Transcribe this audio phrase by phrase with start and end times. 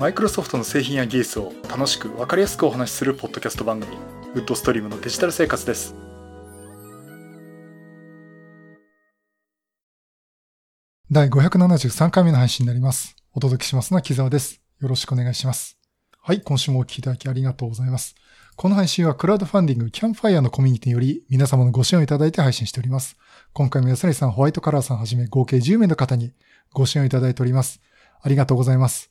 [0.00, 3.98] マイクロソフトの製品や技術を楽しく分かりやすくお話しするポッドキャスト番組
[4.32, 5.94] ウッドストリームのデジタル生活です
[11.10, 15.76] 第573回目の配信になりますお届けしますのは木澤ですよろしくお願いします
[16.22, 18.14] はい今週もお聞きいただきありがとうございます
[18.56, 23.18] この配信はクラウドファンディングキャンファイアのコミュニティにより皆様のご支援をいただいて配信しております。
[23.52, 26.32] 今回も安成さん、ホワイトカラーさんはじめ合計10名の方に
[26.72, 27.82] ご支援をいただいております。
[28.22, 29.10] ありがとうございます。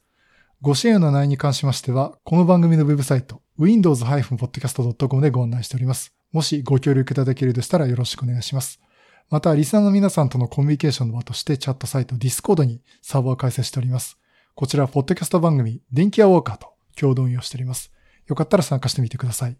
[0.62, 6.14] ご支援の内容に関しましては、この番組のウェブサイト、windows-podcast.com でご案内しております。
[6.34, 8.82] もしご協力いただけるとしたらよろしくお願いします。
[9.30, 14.18] また、リスナーの皆さんとのコミュニケーションの場としてチャットサイト Discord にサーバーを開設しております。
[14.54, 17.94] こちら、ポッドキャスト番組、電気屋ウォーカーと共同運用しております。
[18.28, 19.58] よかったら参加してみてください。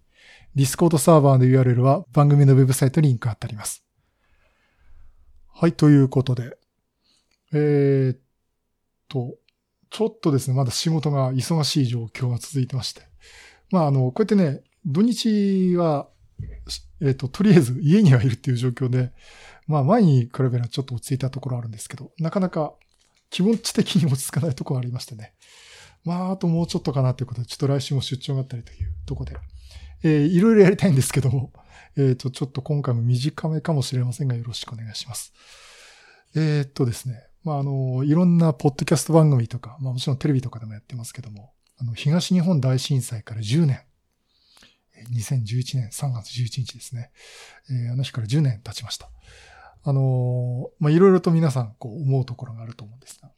[0.54, 3.86] Discord サーバーの URL は番組のウェブサイトにリンク貼ってあります。
[5.54, 6.58] はい、ということで。
[7.54, 8.20] えー、っ
[9.08, 9.38] と、
[9.90, 13.02] ちょっとですね、まだ仕事が忙しい状況が続いてまして。
[13.72, 16.08] まあ、あの、こうやってね、土日は、
[17.02, 19.12] え、っと、とりあえず家にはいるっていう状況で、
[19.68, 22.74] まあ、前に比べればちょっと落ち着いたところあるんですけど、なかなか
[23.30, 25.34] 気持ち的に落ち着かないところありましてね。
[26.06, 29.38] まあ、あともうちょっとかなということで、ちょっと来週も出張があったりというとこで、
[30.04, 31.52] えー、いろいろやりたいんですけども、
[31.98, 35.34] えっ、ー、と、ちょっと今回も短めかもしれませんが、よろしくお願いします。
[36.36, 37.29] えー、っとですね。
[37.50, 43.82] まあ、あの、いろんなポッドキャスト番組とか、まあもちろんテレビとかでもやってますけども、あの、東日本大震災から10年、
[45.16, 47.10] 2011年3月11日ですね。
[47.72, 49.10] えー、あの日から10年経ちました。
[49.84, 53.32] あのまあ、いろいろと皆さん、こう、思うところがあると思うんですが、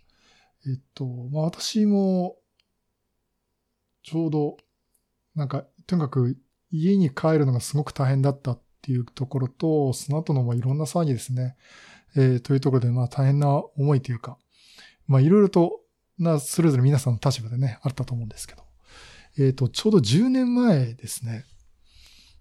[0.68, 2.36] えっと、まあ、私も、
[4.04, 4.58] ちょうど、
[5.36, 6.36] なんか、とにかく
[6.70, 11.56] 家に帰るのがすごく大変だったっていうところと、その後のまあいろんな騒ぎですね。
[12.16, 14.38] えー、というところでまあ大変な思いというか、
[15.08, 15.82] まあいろいろと
[16.22, 18.64] な、それぞれ皆さんの立場でね、あったと思うんですけど。
[19.38, 21.46] えっ、ー、と、ちょうど10年前ですね。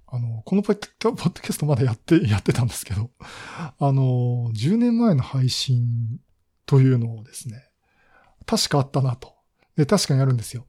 [0.07, 3.11] あの、このポッドキャストまだやって、 やってたんですけど、
[3.59, 6.21] あの、10年前の配信
[6.67, 7.65] というのをですね、
[8.45, 9.35] 確かあったなと。
[9.77, 10.67] で、確かにあるんですよ。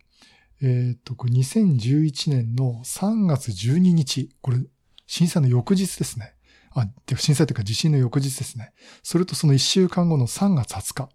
[0.62, 4.60] えっ、と、これ2011年の3月12日、これ、
[5.08, 6.36] 震災の翌日ですね。
[6.74, 8.74] あ、てか震災というか地震の翌日ですね。
[9.04, 11.10] それとその1週間後の3月20日、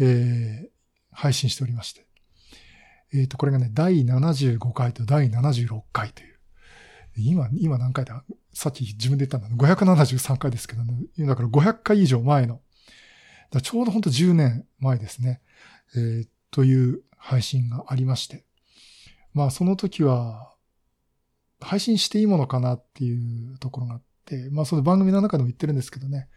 [0.00, 0.68] えー、
[1.12, 2.06] 配信しておりまして。
[3.12, 6.36] えっ、ー、と、これがね、第75回と第76回という。
[7.16, 8.24] 今、今何回だ？
[8.52, 10.94] さっき自分で言ったんだ、573回ですけどね。
[11.18, 12.60] だから500回以上前の。
[13.62, 15.40] ちょうどほんと10年前ですね。
[15.94, 18.44] えー、という配信がありまして。
[19.32, 20.52] まあその時は、
[21.60, 24.06] 配信していいものかなっていうところがあって、
[24.50, 26.28] まあその番組の中でも言ってるんですけどね。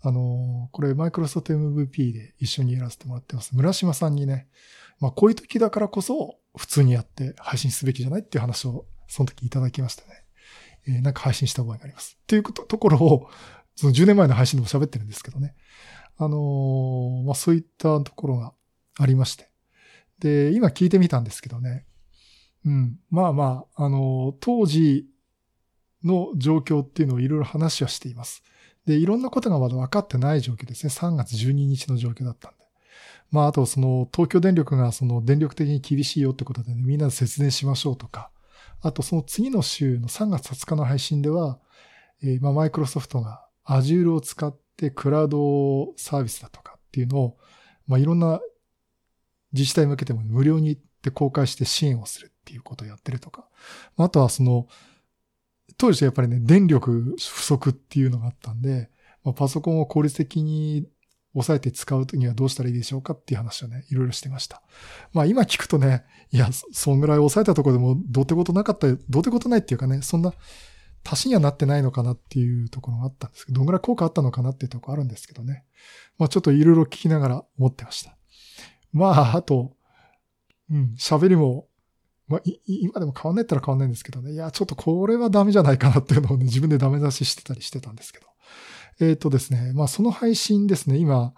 [0.00, 3.54] あの、これマイクロソフト MVP で一緒にやらせてもらってます。
[3.54, 4.48] 村島さんにね、
[4.98, 10.24] まあこういう時だからこそ普通にやって配信すべきじゃないっていう話をその時いただきましたね。
[10.88, 12.18] えー、なんか配信した覚えがあります。
[12.20, 13.28] っていうことところを、
[13.76, 15.54] その10年前の配信でも喋ってるんですけどね。
[16.18, 18.52] あのー、まあそういったところが
[18.98, 19.50] ありまして。
[20.18, 21.84] で、今聞いてみたんですけどね。
[22.64, 22.98] うん。
[23.10, 25.06] まあまあ、あの、当時
[26.04, 28.42] の状況っていうのをいろいろ話はしています。
[28.86, 30.92] で、いろんなことがまだ分かってない状況ですね。
[30.92, 32.64] 3月12日の状況だったんで。
[33.30, 38.30] まあ、あと、その、東京電力がその電力的に厳しいよってことでね、みんなで節電しましょうとか、
[38.80, 41.58] あと、その次の週の3月20日の配信では、
[42.22, 47.38] え、まあ、マイクロソフトが Azure を使ってクラウドサービスだとかっていうのを、
[47.86, 48.40] まあ、いろんな
[49.52, 53.48] 自治体向けても無料にで公開して支援をするっていうことをやってるとか。
[53.96, 54.66] あとはその、
[55.82, 58.88] 当時やっぱりね、電力不足っていうのがあったんで、
[59.24, 60.86] まあ、パソコンを効率的に
[61.32, 64.62] 抑えて使うにはどうしたらいいでしょうかっていう話をね、いろいろしてました。
[65.12, 70.32] まあ今聞くとね、いや、そんぐらい抑えたところでもどうってことなかった、どうってことないっていうかね、そんな
[71.04, 75.64] 足しにはなってないのかなっていうところがあったんですけど、どんぐらい効果あったのかなっていうところあるんですけどね。
[76.16, 78.16] まあちょっといろいろ聞きながら思ってました。
[78.92, 79.72] まあ、あと、
[80.70, 81.66] うん、喋りも
[82.32, 84.32] まあ、今でも変わんないったら変わんないんですけどね。
[84.32, 88.26] いや、ちょっとこれはダメじゃないかなっていうのをね、自分でダメ出ししてたりしてたんですけど。
[89.00, 91.34] えっ、ー、とですね、まあその配信ですね、今、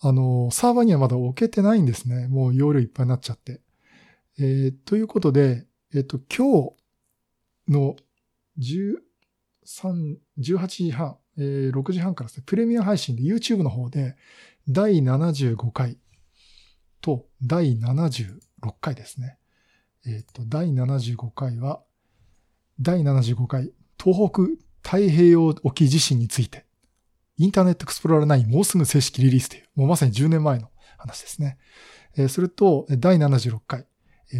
[0.00, 2.28] あの、サーバーにはまだ置けてないんですね。
[2.28, 3.60] もう容量いっぱいになっちゃって。
[4.38, 6.74] えー、ということで、えっ、ー、と、今
[7.68, 7.96] 日の
[8.58, 14.16] 13、18時半、えー、6時半からですね、プレミア配信で YouTube の方で
[14.68, 15.98] 第75回
[17.00, 19.38] と第76回ですね。
[20.06, 21.82] えっ、と、第75回は、
[22.80, 23.72] 第75回、
[24.02, 24.42] 東北
[24.82, 26.64] 太平洋沖地震について、
[27.38, 31.58] インターネットエクスプローラー9もうすぐ正式リリースという、もうまさに10年前の話ですね。
[32.16, 33.86] えそれと、第76回、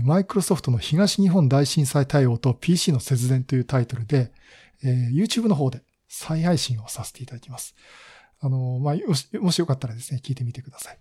[0.04, 4.32] マイクロソフトの東日本大震災対応と PC の節電というタイトルで、
[4.84, 7.74] え YouTube の方で再配信をさせていただきます。
[8.40, 8.96] あの、まあ、
[9.40, 10.98] もしよかったらですね、聞いてみてください。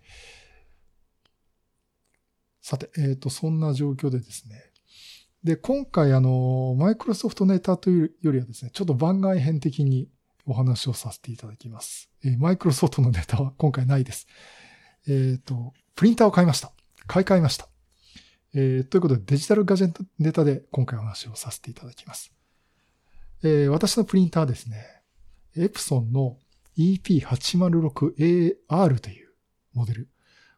[2.66, 4.56] さて、えっ、ー、と、そんな状況でですね。
[5.44, 10.10] で、今回、あの、マイクロソフトネタというよりはですね、ちょっと番外編的に
[10.48, 12.10] お話をさせていただきます。
[12.24, 14.26] えー、マイクロソフトのネタは今回ないです。
[15.08, 16.72] えっ、ー、と、プリンターを買いました。
[17.06, 17.70] 買い替えました。
[18.56, 22.34] えー、ということで、デジタルガジェットネタで今回お話をさせていただきます。
[23.44, 25.04] えー、私のプリンターですね、
[25.56, 26.40] エプソンの
[26.80, 29.36] EP806AR という
[29.76, 30.10] モデル。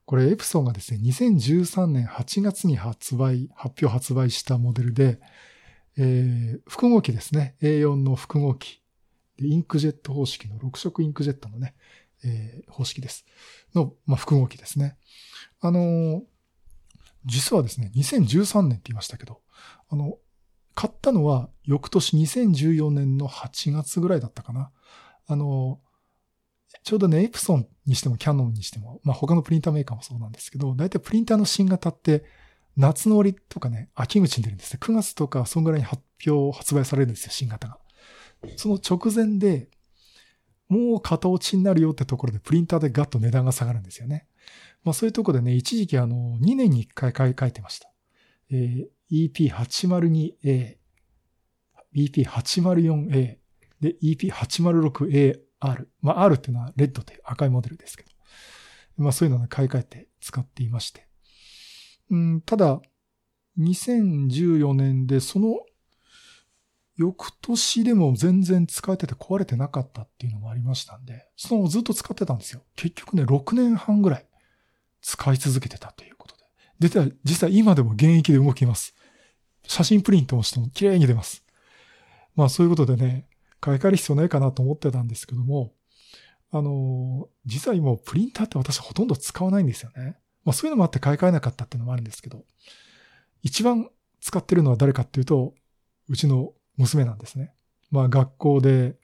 [0.07, 5.19] これエプソンがですね、2013年8月に発売、発表発売したモデルで、
[5.97, 7.57] えー、複合機ですね。
[7.61, 8.81] A4 の複合機。
[9.37, 11.75] インクジェット方式の6色インクジェットのね、
[12.23, 13.25] えー、方式です。
[13.75, 14.97] の、まあ、複合機ですね。
[15.59, 16.21] あのー、
[17.25, 19.41] 実はですね、2013年って言いましたけど、
[19.89, 20.19] あの、
[20.73, 24.71] 買ったのは翌年2014年の8月ぐらいだったかな。
[25.27, 25.81] あの、
[26.83, 32.25] ちょうどね、エプソンにしてもキャノンにしても、まあ他のプリンターメーカーもそうなんですけど、大体プリンターの新型って
[32.75, 34.79] 夏の終わりとかね、秋口に出るんですね。
[34.81, 37.79] 9月とかそんぐらいに発表、発売されるんですよ、新型が。
[38.55, 39.69] その直前で、
[40.69, 44.27] もう型落ちになるよってところでプリンターでガッと値段が下がるんですよね。
[44.83, 47.91] まあそういうところでね、一時期あの、2年に1回買い替えてました。
[48.51, 50.77] えー、EP802A、
[51.95, 53.37] EP804A、
[53.81, 55.87] で、EP806A EP806AR。
[56.01, 58.09] まあ、R っていうのはレッドという赤いモデルですけど。
[58.97, 61.07] まあ、そういうのを買い替えて使っていまして。
[62.09, 62.81] うん、ただ、
[63.59, 65.59] 2014年でその
[66.97, 72.63] 翌年でも全然使えてて壊れてなかったっていうのもありましたんで、そのずっと使ってたんですよ。
[72.75, 74.25] 結局ね、6年半ぐらい
[75.01, 76.35] 使い続けてたということ
[76.79, 76.89] で。
[76.89, 78.95] で、実際今でも現役で動きます。
[79.67, 81.43] 写真プリントをしても綺麗に出ます。
[82.35, 83.27] まあそういうことでね、
[83.59, 85.73] 買い替える必要ないかなと思ってたんですけども、
[86.51, 90.17] あの、実は今プリンターって私ほとんど使わないんですよね。
[90.45, 92.45] まあそういうのもあって買い替えなかったっていうのもあるんですけど、
[93.43, 93.89] 一番
[94.21, 95.53] 使ってるのは誰かっていうと、
[96.07, 97.53] うちの娘なんですね。
[97.91, 98.95] まあ学校で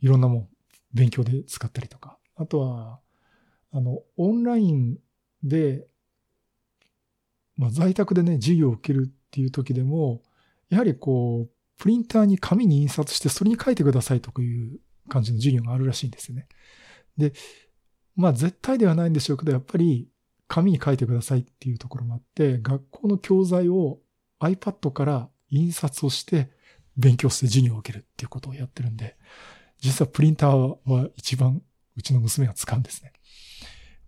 [0.00, 0.48] いろんなもん
[0.92, 3.00] 勉強で使ったりとか、あとは、
[3.72, 4.98] あの、オンライン
[5.42, 5.86] で、
[7.56, 10.22] まあ在宅でね、授業を受けるっていう時でも、
[10.68, 14.78] やはりこう、プリンターに紙に印刷してそれに書いてくださいとかいう
[15.08, 16.48] 感じの授業があるらしいんですよね。
[17.16, 17.32] で、
[18.16, 20.08] まあ絶対ではないんでしょうけど、やっぱり
[20.48, 24.00] 紙に書いてくださいっていうところもあって、学校の教材を
[24.40, 26.50] iPad から印刷をして
[26.96, 29.16] 勉強して授業を受けるっていうことをやってるんで、
[29.80, 31.62] 実はプリンターは一番
[31.96, 33.12] うちの娘が使うんですね。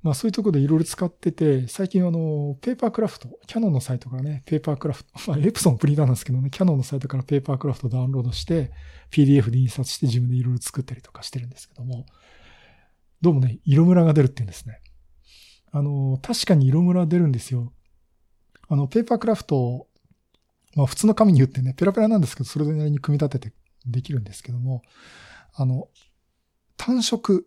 [0.03, 8.73] まあそういうところでいろいろ使ってて、最近あの、ペーパークラフト、キャノンのサイトからね、ペーパークラフト、 まあエプソンプリンターなんですけどね、キャノンのサイトからペーパークラフトダウンロードして、
[9.11, 12.07] PDF で印刷して自分でいろいろ作ったりとかしてるんですけども、
[13.21, 14.81] どうもね、色ムラが出るって言うんですね。
[15.71, 17.73] あの、確かに色ムラ出るんですよ。
[18.69, 19.87] あの、ペーパークラフト、
[20.75, 23.57] まあ普通の紙に言ってね、ペラペラなんですけど、それなりに組み立てて
[23.87, 24.83] できるんですけども、
[25.53, 25.89] あの、
[26.77, 27.47] 単色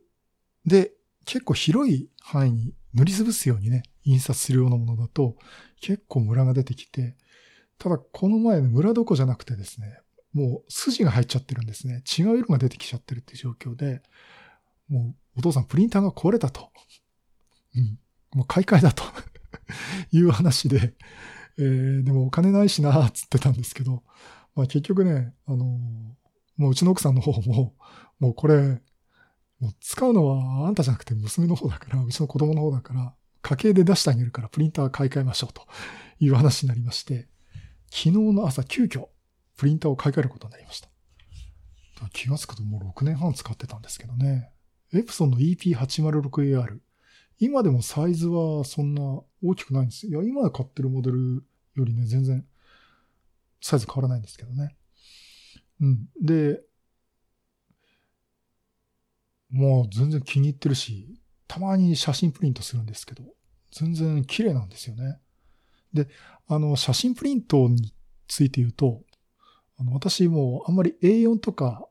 [0.65, 0.91] で
[1.25, 5.35] 結構広い範囲に塗りつぶすようにね、印刷するようなものだと
[5.81, 7.15] 結構ムラが出てきて、
[7.77, 9.99] ただこの前ムラどこじゃなくてですね、
[10.33, 12.03] もう筋が入っちゃってるんですね。
[12.17, 14.01] 違う色が出てきちゃってるっていう状況で、
[14.89, 16.69] もうお父さんプリンターが壊れたと。
[17.75, 17.99] うん。
[18.33, 19.03] もう買い替えだと
[20.11, 20.93] いう話で、
[21.57, 24.03] えー、でもお金ないしな、つってたんですけど、
[24.55, 25.69] まあ結局ね、あのー、
[26.57, 27.75] もううちの奥さんの方も、
[28.19, 28.81] もうこれ、
[29.63, 35.65] もう使うのはあんたじゃなくて娘の方だから、うちの子供の方だから、家計で出してあげるからプリンター買い替えましょうと
[36.19, 37.29] いう話になりまして、
[37.89, 39.07] 昨日の朝急遽
[39.55, 40.89] プリンターを買い替えることになりました。
[42.11, 44.51] 気がつくともう6年半使ってたんですけどね。
[44.93, 46.79] エプソンの EP806AR。
[47.39, 49.01] 今でもサイズはそんな
[49.41, 50.21] 大きくないんですよ。
[50.21, 52.45] いや、今買ってるモデルよりね、全然
[53.61, 54.75] サイズ変わらないんですけどね。
[55.79, 56.09] うん。
[56.21, 56.61] で、
[59.53, 63.23] もう全然気に入ってるし、たまに写真プリントするんですけど、
[63.71, 65.19] 全然綺麗なんですよね。
[65.93, 66.07] で、
[66.47, 67.93] あの、写真プリントに
[68.27, 69.03] ついて言うと、
[69.77, 71.87] あの、私もあんまり A4 とか、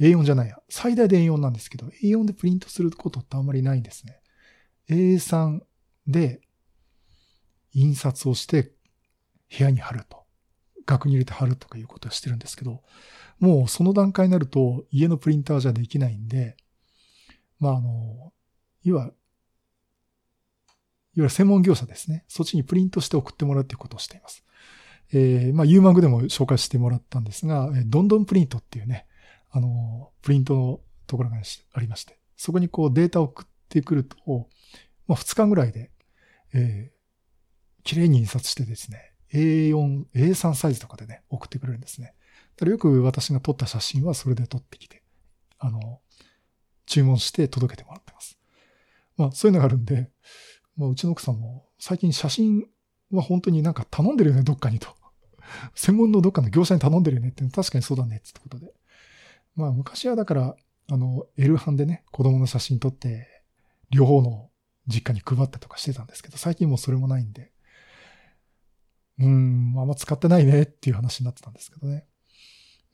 [0.00, 4.20] A4 じゃないや、最大で A4 なんですけど、A4 でプリントすることってあんまりないんですね。
[4.88, 5.60] A3
[6.08, 6.40] で
[7.72, 8.72] 印刷をして
[9.56, 10.19] 部屋に貼ると。
[10.90, 12.82] 額に入れて貼るとかいうことをしてるんですけど、
[13.38, 16.56] もうその段階になると家のプリンターじゃできないんで、
[17.58, 18.32] まああの、
[18.82, 19.10] 要は
[21.14, 22.24] ゆる専門業者ですね。
[22.28, 24.44] そっちにプリントして送ってもらうということをしています。
[25.12, 29.06] えー、まあ、ユーマグでも紹介してもらったんですが、どんどんプリントっていうね、
[29.50, 31.36] あの、プリントのところが
[31.72, 34.16] ありまして、そこにこうデータを送ってくると、
[35.08, 35.90] まあ、2日ぐらいで、
[36.54, 42.14] えー、綺麗に印刷してですね、A4、A3 サイズとかでね、送ってくれるんですね。
[42.56, 45.02] だからよく私が撮った写真はそれで撮ってきて、
[45.58, 46.00] あの、
[46.86, 48.38] 注文して届けてもらってます。
[49.16, 50.10] まあ、そういうのがあるんで、
[50.76, 52.66] まあ、うちの奥さんも最近写真
[53.12, 54.88] は本当になんか頼んでるよね、どっかにと。
[55.74, 58.72] 専門のどっかの業者に頼んでるよねって確かにそうだねってことで。
[59.56, 60.56] まあ昔はだから、
[60.88, 63.42] あの、L 版でね、子供の写真撮って、
[63.90, 64.50] 両方の
[64.86, 67.52] 実家に配ったとかしてたんですけど、最近もうそれもないんで、
[69.20, 72.06] うん、あんま使ってないねっていう話になってたんですけどね。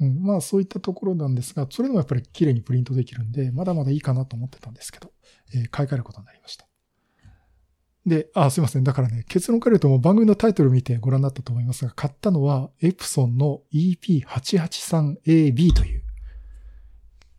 [0.01, 5.13] うん、まあそういったところなんですが、それでもやっぱり綺麗にプリントできるんで、まだまだいいかなと思ってたんですけど、
[5.55, 6.67] えー、買い替えることになりました。
[8.05, 8.85] で、あ、すいません。
[8.85, 16.03] だからね、結論から言うともう番組のタイトルを見てご覧になったと思いますが、買ったのは、エプソンの EP883AB という、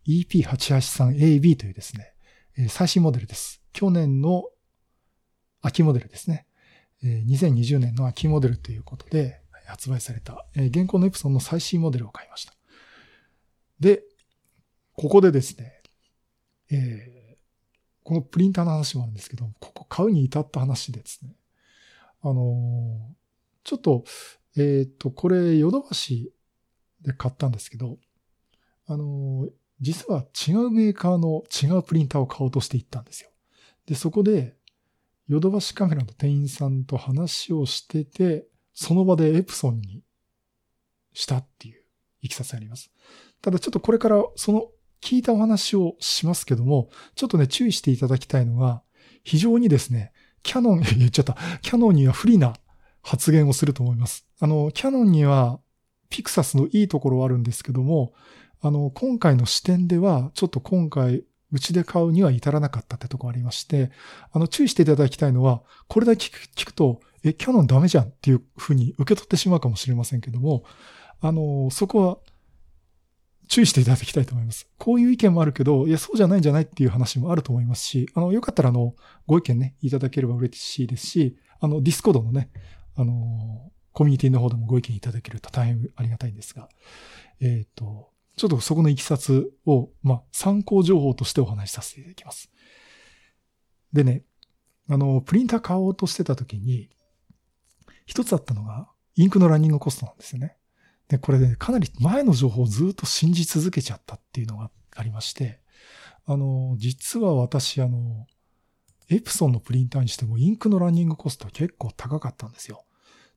[0.06, 2.12] EP883AB というですね、
[2.68, 3.62] 最新モデルです。
[3.72, 4.44] 去年の
[5.62, 6.47] 秋モデルですね。
[7.02, 12.54] 2020年の秋モデルということで発売された、現行のエプソンの最新モデルを買いました。
[13.80, 14.02] で、
[14.94, 15.82] ここでですね、
[16.70, 17.18] えー
[18.08, 21.36] このプリンターの話もあるんですけど、ここ買うに至った話でですね。
[22.22, 22.98] あの
[23.64, 24.04] ちょっと、
[24.56, 26.32] えっ、ー、と、これ、ヨドバシ
[27.02, 27.98] で買ったんですけど、
[28.86, 29.46] あの
[29.82, 33.28] 実は違うメーカーの違うプリンターを買おうとして行ったんですよ。
[33.84, 34.56] で、そこで、
[35.28, 40.02] ヨドバシカメラの店員さんと話をしてて、その場でエプソンに
[41.12, 41.82] したっていう
[42.22, 42.90] いきさつがあります。
[43.42, 44.68] ただちょっとこれからその
[45.00, 48.82] 聞いたお話をしますけども、ちょっとね、注意していただきたいのが、
[49.22, 52.54] 非常にですね、キャノン、 言っちゃった、キャノンには不利な
[53.02, 54.26] 発言をすると思います。
[54.40, 55.60] あの、キャノンには
[56.08, 58.12] ピクサスのいいところはあるんですけども、
[58.60, 63.90] あの、今回の視点では、ちょっと今回、うちで買うには至らなかったってとこありまして、
[64.32, 70.64] あの、注意していただきたいのは、これだけ聞く聞くと、え、キャノンダメじゃんっていうふうに受け取ってしまうかもしれませんけども、
[71.20, 72.18] あの、そこは
[73.48, 74.68] 注意していただきたいと思います。
[74.78, 78.94] こういう意見もあるけど、いや、そうじゃないんじゃないっていう話もあると思いますし、あの、よかったら、あの、
[79.26, 82.50] ご意見ね、いただければ嬉しいですし、あの、ディスコードのね、
[82.94, 86.68] あの、コミュニティの方でもご意見いただけると大変ありがたいんですが、
[87.40, 92.50] えっ、ー、と、ちょっとそこのいきさつを、まあ、参考情報としてお話しさせていただきます。
[93.92, 94.24] でね、
[94.88, 96.88] あの、プリンター買おうとしてた時に、
[98.06, 100.56] 一つあったのが、インクのランニングコストなんですよね。
[101.08, 105.60] で、これね、かなり前の情報をずっと信じ続けちゃったっていうのがありまして、
[106.24, 108.26] あの、実は私、あの、
[109.10, 112.84] エプソンのプリンターにしてもインクのランニングコストは結構高かったんですよ。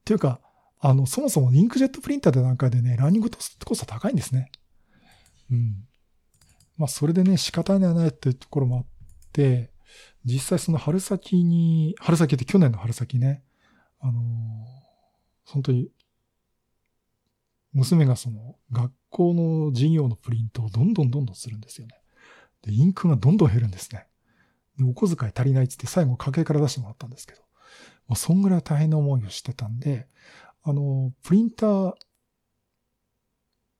[0.02, 0.42] っていうか、
[0.80, 4.52] あの、そもそもインクジェットプリンターで段階でね、ランニングコスト高いんですね。
[5.52, 5.88] うん。
[6.78, 8.86] まあ、それでね、仕方ないっていうところもあっ
[9.32, 9.72] て、
[10.26, 13.44] 実際その春先に、春先って去年の春先ね、
[14.00, 14.22] あの
[15.46, 15.90] 本当に
[17.74, 21.96] 娘がその学校の授業のプリントをどんどんどんどんするんですよね。
[22.64, 24.08] で、インクがどんどん減るんですね。
[24.78, 27.42] で、お小遣い足りないってって最後家計から出してもらったんですけど、
[28.08, 30.08] もうそんぐらい大変な思いをしてたんで、
[30.64, 31.94] あの、プリンター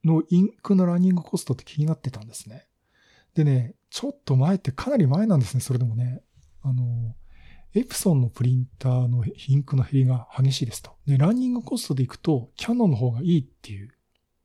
[0.04, 2.68] のインクのランニングコストって気になってたんですね。
[3.36, 6.22] でね、ちょっと前ってかなり前なんですね、それでもね。
[6.64, 7.16] あの、
[7.74, 10.92] エプソンのプリンターのインクの減りが激しいですと。
[11.06, 13.90] で、ランニングコストでいくと、キャノンの方がいいっていう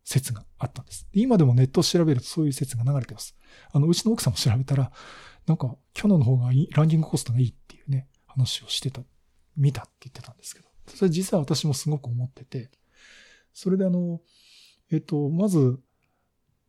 [0.05, 1.09] 説があったんです。
[1.13, 3.37] で今でもネットを調べるとそういう説が流れてます。
[3.73, 4.93] あの、うちの奥さんも調べたら、
[5.47, 9.03] なんか、キャノンの方がいい、ランニングコストがいいっていうね、話をしてた、
[9.57, 10.69] 見たって言ってたんですけど。
[10.87, 12.71] それ実は私もすごく思ってて、
[13.53, 14.21] それであの、
[14.91, 15.79] えっと、まず、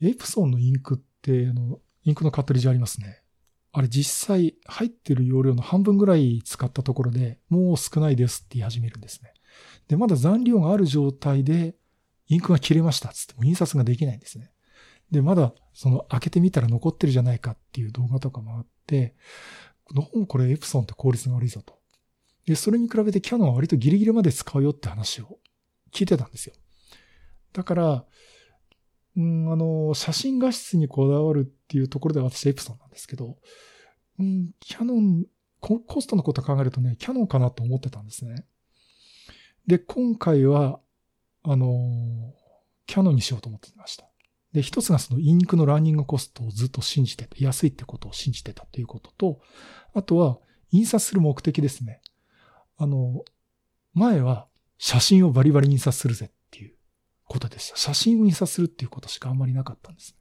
[0.02, 3.22] エプソンのインクって、あの、インクのカットリッジありますね。
[3.78, 9.34] あれ実際入ってる容量の半分ぐらい使ったところでもう少ないですって言い始めるんですね。
[9.88, 11.76] で、まだ残量がある状態で
[12.28, 14.52] インクが切れましたっつっても印刷ができないんですね。
[15.12, 19.16] で、まだその開けてみたら残ってるじゃないかっていう動画とかもあって、
[19.94, 21.78] どうもこれエプソンって効率が悪いぞと。
[22.48, 25.38] で、それに比べてキャノンは割とギリギリまで使うよって話を
[25.94, 26.56] 聞いてたんですよ。
[27.54, 28.06] だから、
[29.16, 33.38] うん、あの、写真画質にこだわるっていうところで私エプソンなんですけど、
[34.20, 35.26] うん、キャノン、
[35.60, 38.46] コストのこと考えるとね、キャノンかなと思ってたんですね。
[39.66, 40.80] で、今回は、
[41.44, 42.34] あの、
[42.86, 44.08] キャノンにしようと思ってました。
[44.54, 49.42] で、一つがそのインクのランニングコストをずっと信じてて、安いってことを信じてたということと、
[49.94, 50.40] あとは、
[50.72, 52.02] 印刷する目的ですね。
[52.78, 53.24] あの、
[53.94, 56.32] 前は写真をバリバリ印刷するぜ
[57.28, 57.78] ことでした。
[57.78, 60.16] 写真を印刷するっていうことしかあんまりなかったんです。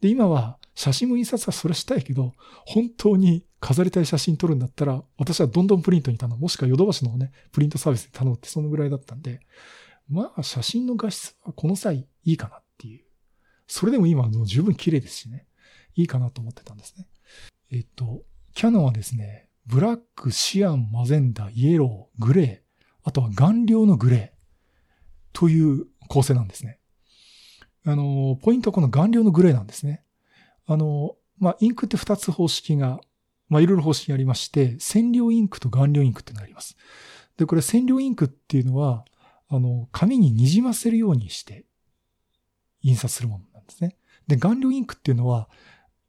[0.00, 2.32] で、今は写真も印刷はそれしたいけど、
[2.66, 6.38] 本当に飾りたい写真撮るんだったら、私はどんどんプリントに頼む。
[6.38, 9.40] もしくはヨドバシのね、プリントサービスに頼むってそのぐらいだったんで、
[10.08, 13.04] まあ写真の画質はこの際いいかなっていう。
[13.66, 15.46] それでも今はもう十分綺麗ですしね。
[15.94, 17.08] いいかなと思ってたんですね。
[17.70, 18.22] えっと、
[18.54, 22.58] キャノンはですね、ブラック、シアン、マゼンダ、イエロー、グレー、
[23.02, 24.38] あとは顔料のグレー
[25.32, 26.78] という構成なんですね。
[27.84, 30.02] あの、ポイントはこの顔料のグレーなんですね。
[30.66, 33.00] あの、まあ、インクって2つ方式が、
[33.48, 36.76] まあ、いろいろ方式がありまして、染料インクと顔料インクってなります。
[37.36, 39.04] で、これ染料インクっていうのは、
[39.48, 41.64] あの、紙ににじませるようにして
[42.82, 43.96] 印刷するものなんですね。
[44.26, 45.48] で、顔料インクっていうのは、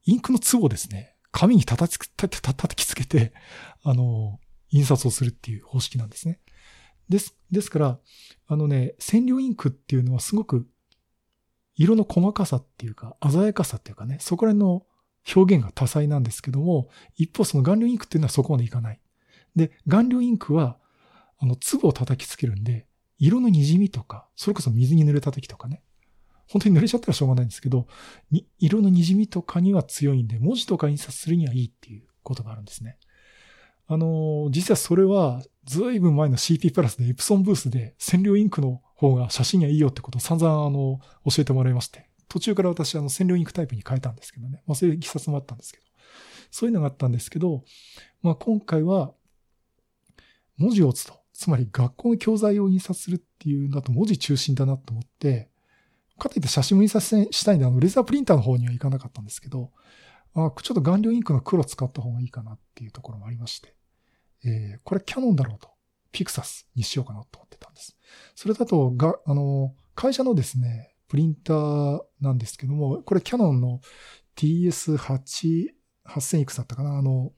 [0.06, 3.34] インクの粒をですね、紙に叩きつけて、
[3.84, 4.40] あの、
[4.72, 6.40] 印刷をするっていう方式なんですね。
[7.10, 8.00] です、ですから、
[8.48, 10.68] あのね、染料インクっていうのはすごく
[11.76, 14.86] 色の細かさっていうか、鮮やかさっていうかね、そこら辺の
[15.36, 19.00] 表現が多彩なんですけども、一方その顔料インクっていうのはそこまでいかない。
[19.56, 20.78] で、顔料インクは、
[21.38, 22.86] あの、粒を叩きつけるんで、
[23.18, 25.82] 色の滲みとか、それこそ水に濡れた時とかね、
[26.50, 27.88] 本当に濡れちゃったらしょうがないんですけど、
[28.58, 32.98] 色の滲みとかには強いんで、文字とか印刷するにはいいっていうことがあるんですね。
[33.92, 44.62] あの、実はそれは、ずいぶん前の CP プラスでエプソンブースで染料インクの方が写真にはいいよってことを散々あの、教えてもらいまして、途中から私あの、染料インクタイプに変えたんですけどね。
[44.68, 45.86] まあそういういきさつもあったんですけど。
[46.52, 47.64] そういうのがあったんですけど、
[48.22, 49.12] まあ今回は、
[50.58, 51.20] 文字を打つと。
[51.34, 55.50] つまり学校の教材を印刷するっていうのだと文字中心だなと思って、
[56.20, 59.72] かといって写真も印刷したいんで、あの、レーザープリンターの方には行かなかったんですけど、
[60.36, 63.74] あちょっと顔料インクの黒使った方がいいかなっていうところもありまして、
[64.44, 65.70] えー、これキャノンだろうと。
[66.12, 67.96] ピクサスにしようかなと思ってたんです。
[68.34, 73.80] それだと、が、あの、会社のですね、プリンターなんですけども、これキャノンの
[74.36, 75.68] TS8、
[76.06, 76.98] 8000いくつだったかな？
[76.98, 77.32] あの、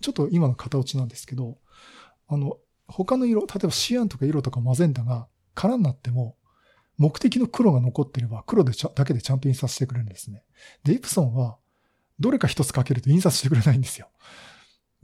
[0.00, 1.58] ちょっと今の型落ちなんですけど、
[2.26, 2.56] あの、
[2.88, 6.36] 他の色、例えばシアンとか色とかマゼンダが空になっても、
[6.96, 10.42] 目的の黒が残ってれば黒でちゃだけでちゃんと印刷してくれるんですね。
[10.84, 11.58] で、イプソンは、
[12.18, 14.08] どれか一つかけると印刷してくれないんですよ。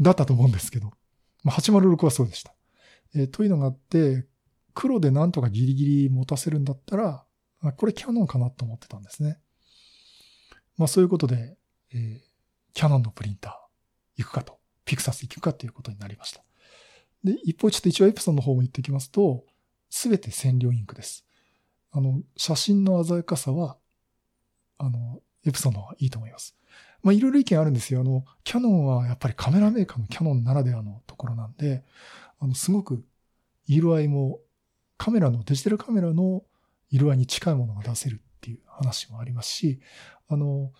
[0.00, 0.92] だったと思うんですけど。
[1.42, 2.54] まあ、806はそうでした。
[3.14, 4.26] えー、というのがあって、
[4.74, 7.24] 黒でなんとかギリギリ持たせるんだったら、
[7.76, 9.38] これキャノンかなと思ってたんですね。
[10.76, 11.56] まあそういうことで、
[11.92, 12.20] えー、
[12.74, 16.42] キャノンのプリンター行くかと、ピクサス行くかということになりました。
[17.22, 19.44] で、一方ちょっと一応エプソンの方も言っておきますと、
[19.90, 21.24] すべて染料インクです。
[21.92, 23.76] あの、写真の鮮やかさは、
[24.78, 26.56] あの、エプソンの方がいいと思います。
[27.02, 28.00] まあいろいろ意見あるんですよ。
[28.00, 31.84] あの、キャノンはやっぱりカメラメーカーのキャノンならではのところなんで、
[32.38, 33.04] あの、すごく
[33.66, 34.40] 色合いも
[35.02, 36.44] カメラの、デジタルカメラの
[36.90, 39.80] 色合いに近いものが出せるっていう話もありますし、
[40.28, 40.72] あの、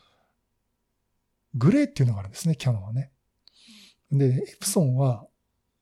[1.55, 3.11] グレーっていうのがあるんですね、キャノンはね。
[4.13, 5.27] で、エプソンは、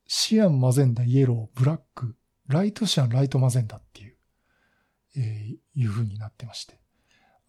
[0.07, 4.17] シアン、マゼンダ、イエロー、ブラック、ライトシアン、ライトマゼンダっていう、
[5.17, 6.81] えー、いう風になってまして。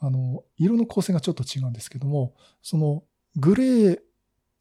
[0.02, 2.34] あの、色の構成がちょっと違うんですけども、
[2.64, 3.04] その、
[3.36, 4.00] グレー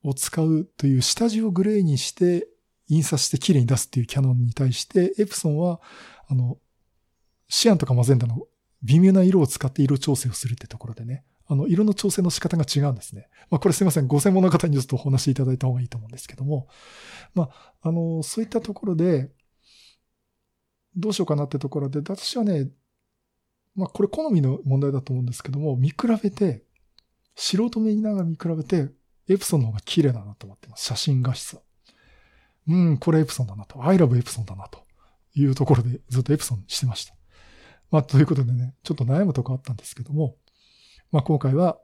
[0.05, 2.47] を使うという下地をグレーにして
[2.89, 5.81] 印刷して綺麗に出すっていうキャノンに対して、エプソンは、
[6.29, 6.59] あの、
[7.49, 8.47] シアンとかマゼンダの
[8.83, 13.29] 微妙な色を使って色調整をするってところでね、あの、色の調整の仕方が違うんですね。
[13.51, 14.07] まあ、これすいません。
[14.07, 16.69] ご専門の方にちょっとお話しいただいた方がいいと思うんですけども、
[17.35, 19.31] まあ、あの、そういったところで、
[20.97, 22.69] どうしようかなってところで、私はね、
[23.81, 26.63] まあ、これ好みの問題だと思うんですけども、見比べて、
[27.35, 28.91] 素人目にながら見比べて、
[29.29, 30.85] エプソンの方が綺麗だなと思ってます。
[30.85, 31.63] 写真画質は。
[32.69, 33.83] うん、これエプソンだなと。
[33.83, 34.81] I love エプソンだなと
[35.35, 37.15] いうところでずっとエプソンしてました。
[37.91, 40.37] まあ、ということでね、ちょっと悩むとこあったんですけども、
[41.11, 41.79] まあ、今回は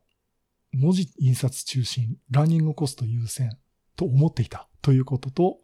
[0.73, 3.51] 文字印刷中心、ランニングコスト優先
[3.97, 5.59] と思っていたということと、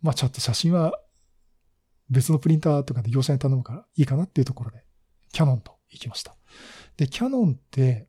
[0.00, 0.98] まあ、ちょっと写真は
[2.10, 4.84] 別のプリンターとかで業者に頼むからいいかなっていうところで、
[5.32, 6.36] キャノンと行きました。
[6.96, 8.08] で、キャノンって、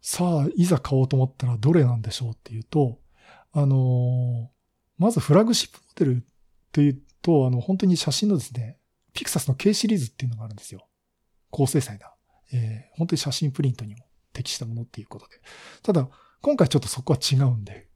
[0.00, 2.98] さあ、いざ買おうと思ったらどれなんでしょうっていうと、
[3.52, 4.50] あの
[4.98, 6.26] まずフラグシップモデル
[6.72, 8.78] というと、あの、本当に写真のですね、
[9.12, 10.86] ピクサスの K シリーズっていうのがあるんですよ。
[11.50, 12.12] 高精細な。
[12.52, 15.40] えー、本当に写真プリントにも適したものっていうことで。
[15.82, 16.08] ただ、
[16.42, 17.88] 今回ちょっとそこは違うんで、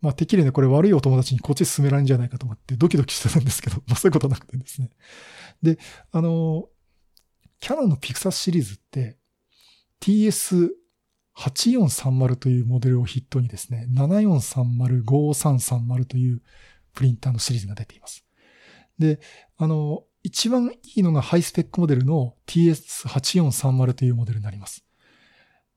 [0.00, 4.90] まあ、てっきりね、これ悪いお友達にこっち進められるんじゃないかと思ってドキドキしてたんですけど、 まあそういうことなくてですね。
[5.62, 5.78] で、
[6.12, 6.68] あの、
[7.60, 9.18] キャノンのピクサスシリーズって
[10.00, 10.70] TS
[11.36, 16.42] 8430というモデルを筆頭にですね、7430、5330という
[16.94, 18.24] プリンターのシリーズが出ています。
[18.98, 19.20] で、
[19.56, 24.84] あの、一番いいのがハイスペックモデルの TS8430 というモデルになります。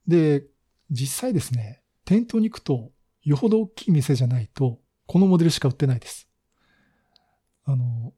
[0.08, 0.44] で、
[0.90, 2.92] 実際ですね、店頭に行くと、
[3.24, 6.28] よほど大きい店じゃないと、このモデルしか売ってないです。
[7.66, 8.14] あの、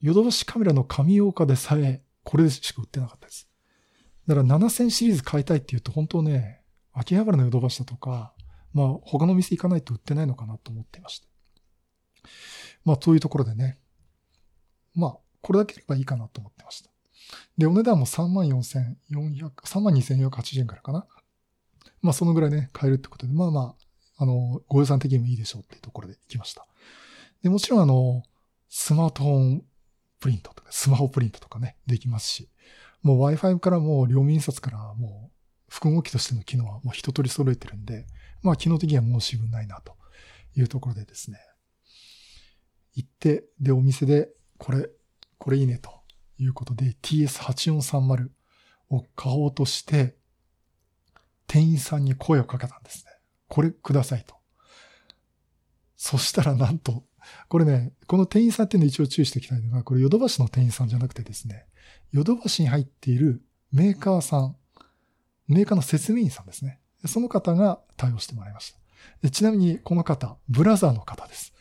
[0.00, 3.48] ヨドバシカメラの神岡でさえ、これでしか売ってなかったです。
[4.26, 8.32] だから7000シリーズ買いたいって言うと、本当ね、秋葉原のヨドバシだとか、
[8.72, 11.26] まあ他の店行かないと売ってないのかなと思っていました。
[12.84, 13.78] まあそういうところでね、
[14.94, 16.90] まあこれだければいいかなと思ってました。
[17.58, 21.06] で、お値段も34,400、32,480円くらかな。
[22.02, 23.84] まあそのぐらいね、買えるってことで、まあまあ、
[24.20, 26.66] あの、ご予算的にもいいでしょうっていうところで行きました。
[27.42, 28.22] で、もちろんあの、
[28.68, 29.64] スマートフォン
[30.20, 32.50] プリントとか、スマホプリントとかね、できますし、
[33.02, 35.32] もう Wi-Fi からもう両面印刷からもう
[35.68, 38.06] 複合機としての機能はもう一通り揃えてるんで、
[38.42, 39.96] まあ機能的には申し分ないなと
[40.54, 41.38] いうところでですね、
[42.94, 44.28] 行って、で、お店で、
[44.58, 44.90] これ、
[45.38, 45.90] これいいねと
[46.38, 48.28] いうことで TS8430
[48.90, 50.16] を買おうとして、
[51.46, 53.09] 店員さんに声をかけたんですね。
[53.50, 54.36] これくださいと。
[55.96, 57.04] そしたらなんと、
[57.48, 61.66] これね、この店員さんっていうのを一応注意しておきたいのが、これヨドバシの店員さんじゃなくてですね、
[62.12, 64.56] ヨドバシに入っているメーカーさん、
[65.48, 66.80] メーカーの説明員さんですね。
[67.06, 68.72] その方が対応してもらいまし
[69.22, 69.30] た。
[69.30, 71.52] ちなみにこの方、ブラザーの方です。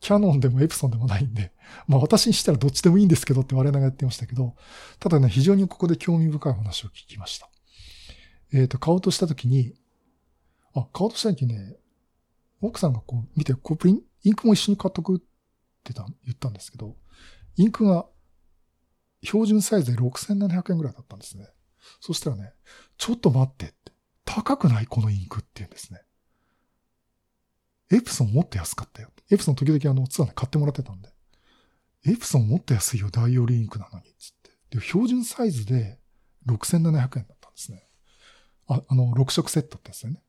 [0.00, 1.52] キャノンでもエプソンでもないんで、
[1.86, 4.54] まあ私にしたらどっちでもいいんですけどって我ながら言ってましたけど、
[4.98, 7.48] ただね、非常にここで興味深い話を聞きました。
[8.52, 9.74] えっ、ー、と、買おうとしたときに、
[10.74, 11.76] あ、買おうとしたときにね、
[12.60, 15.20] 奥さんがこう見て、こうプリン、インクも一緒に買っとくっ
[15.84, 16.96] てた言ったんですけど、
[17.56, 18.06] インクが
[19.22, 21.48] 標準サイズで6700円ぐらいだったんですね。
[22.00, 22.52] そしたらね、
[22.96, 23.92] ちょっと待ってって。
[24.24, 24.86] 高くない？
[24.86, 26.00] このインクって言うんですね。
[27.90, 29.10] エプソンもっと安かったよ。
[29.30, 31.10] エプソン時々あのツアーで買ってもらってたんで。
[32.06, 34.06] エプソンもっと安いよ、大容量インクなのに。
[34.18, 34.78] つって。
[34.78, 35.98] で、標準サイズで
[36.46, 37.84] 6700円だったんですね。
[38.68, 40.22] あ、あの、6色セットってやつだよね。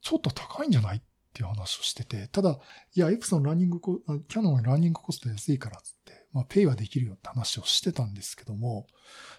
[0.00, 0.98] ちょっと高いんじゃない？
[0.98, 1.00] っ
[1.32, 2.58] ていう話をしてて、ただ、
[2.94, 8.86] いや、エプソンランニングコ、キャノンはランニングコスト安いからつって、まあ、ペイはできるよって話をしてたんですけども、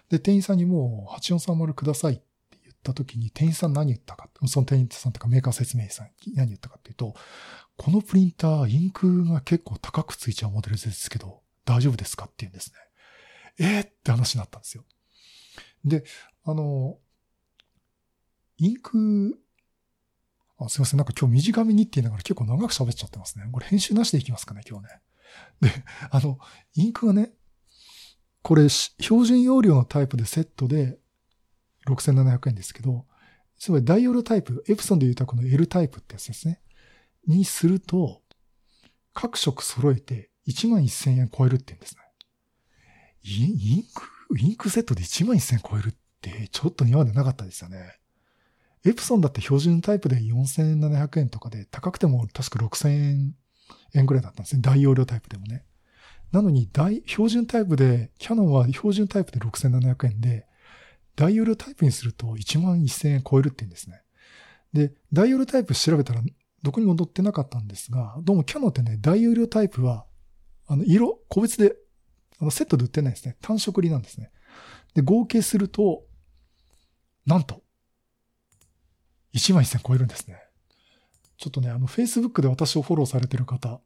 [0.08, 2.22] で、店員さんにもう8430くださいって
[2.62, 7.14] 言った時に、店員さん何言ったか、その店員さんとかメーカー説明員さん何言ったかっていうと、
[7.76, 12.76] このプリンター、インクが結構高くついちゃうモデルですけど、大丈夫ですかって言うんですね。
[13.58, 14.84] えー、って話になったんですよ。
[15.84, 16.04] で、
[16.44, 16.98] あの、
[18.58, 19.38] インク、
[20.60, 20.98] あすいません。
[20.98, 23.48] なんか今日短めにって言いながら結構長く喋っちゃってますね。
[23.50, 25.00] これ編集なしでいきますかね、今日ね。
[25.60, 25.70] で、
[26.10, 26.38] あの、
[26.74, 27.32] インクがね、
[28.42, 30.98] これ、標準容量のタイプでセットで
[31.88, 33.06] 6700円ですけど、
[33.58, 36.60] つまりダイオールタイプ、エプソンで言うとこの L タイプってやつですね。
[37.26, 38.22] にすると、
[39.12, 42.00] 各色揃えて1万1000円超えるって言うんですね。
[43.22, 47.99] インク、インクセットで1万1000円超えるってちょっと今までなかったですよね。
[48.84, 53.34] エプソンだって標準タイプで4700円とかで高くても確か6000円
[53.94, 54.62] 円ぐらいだったんですね。
[54.62, 55.64] 大容量タイプでもね。
[56.32, 60.46] なのに大、標準タイプで、キャノンは標準タイプで6700円で、
[61.16, 64.02] 大容量タイプにすると1万1000円超えるって言うんですね。
[64.72, 66.22] で、大容量タイプ調べたら
[66.62, 70.06] どこにも載ってなかったんですが、どうもキャノンってね、大容量タイプは、
[70.68, 71.74] あの、色、個別で、
[72.38, 73.36] あの、セットで売ってないですね。
[73.42, 74.30] 単色売りなんですね。
[74.94, 76.04] で、合計すると、
[77.26, 77.62] なんと、
[79.34, 80.42] 1万1000超えるんですね。
[81.36, 83.80] ちょっとね、あの、Facebook で私をフォローされてる方、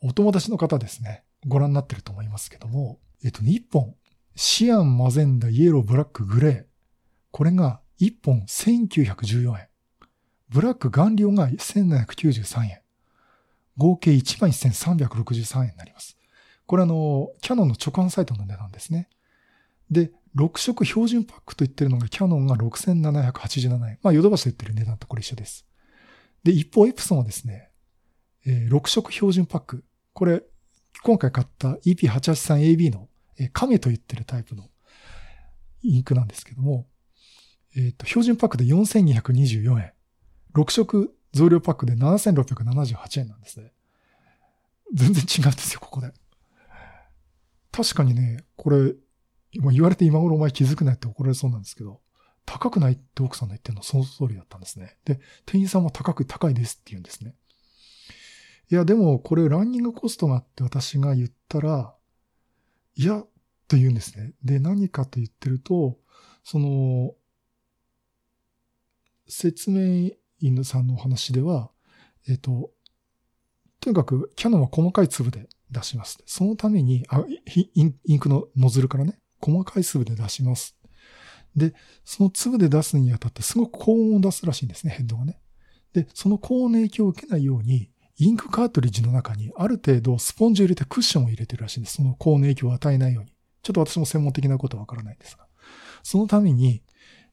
[0.00, 1.24] お友達の方ですね。
[1.46, 3.94] ご覧になってると思いますけども、えっとね、1本、
[4.36, 6.64] シアン、マゼンダ、イエロー、ブラック、グレー。
[7.30, 9.68] これが1本1914円。
[10.48, 12.80] ブラック顔料が1793円。
[13.76, 16.16] 合計11,363円になります。
[16.66, 19.08] これあの、キャノンの直販サイトの値段ですね。
[19.90, 23.98] で、6色標準パックと言ってるのがキャノンが6787円。
[24.02, 25.66] まあ、ヨドバシで言ってる値段とこれ一緒です。
[26.44, 27.70] で、一方、エプソンはですね、
[28.46, 29.84] えー、6色標準パック。
[30.12, 30.42] これ、
[31.02, 34.64] 今回買った EP883AB の、えー、亀と言ってるタイプの
[35.82, 36.86] インクなんですけども、
[37.76, 39.92] えっ、ー、と、標準パックで4224円。
[40.54, 43.72] 6色増量パックで7678円なんですね。
[44.94, 46.12] 全然違うんですよ、ここで。
[47.70, 48.94] 確かにね、これ、
[49.52, 52.00] 言われて今頃お前気づくなって怒られそうなんですけど、
[52.44, 54.96] 高くないって奥さんの言ってるのその通りだったんですね。
[55.04, 57.34] で、店員さんも高く、高いですって言うんですね。
[58.70, 61.94] いや、でもこれランニングコストがあって私が言ったら、
[62.96, 63.22] いや、
[63.68, 64.32] と言うんですね。
[64.42, 65.98] で、何かと言ってると、
[66.42, 67.14] その、
[69.26, 71.70] 説明員さんのお話では、
[72.28, 72.70] えっ、と、
[73.80, 76.18] とにかくキャノンは細かい粒で出します。
[76.26, 77.24] そのために、あ
[77.74, 80.76] インインクのノズルからね、細かい粒で出します。
[81.56, 81.74] で、
[82.04, 85.40] その粒で出すにあたってすごく高温を出すらしいんですね、ヘッドがね。
[85.92, 91.96] で、その高温の影響を受けないように、インクカートリッジの中にある程度スポンジを入れてクッションを入れてるらしいんです。
[91.96, 93.32] その高温の影響を与えないように。
[93.62, 95.46] ちょっと私も専門的なことはわからないんですが。
[96.02, 96.82] そのために、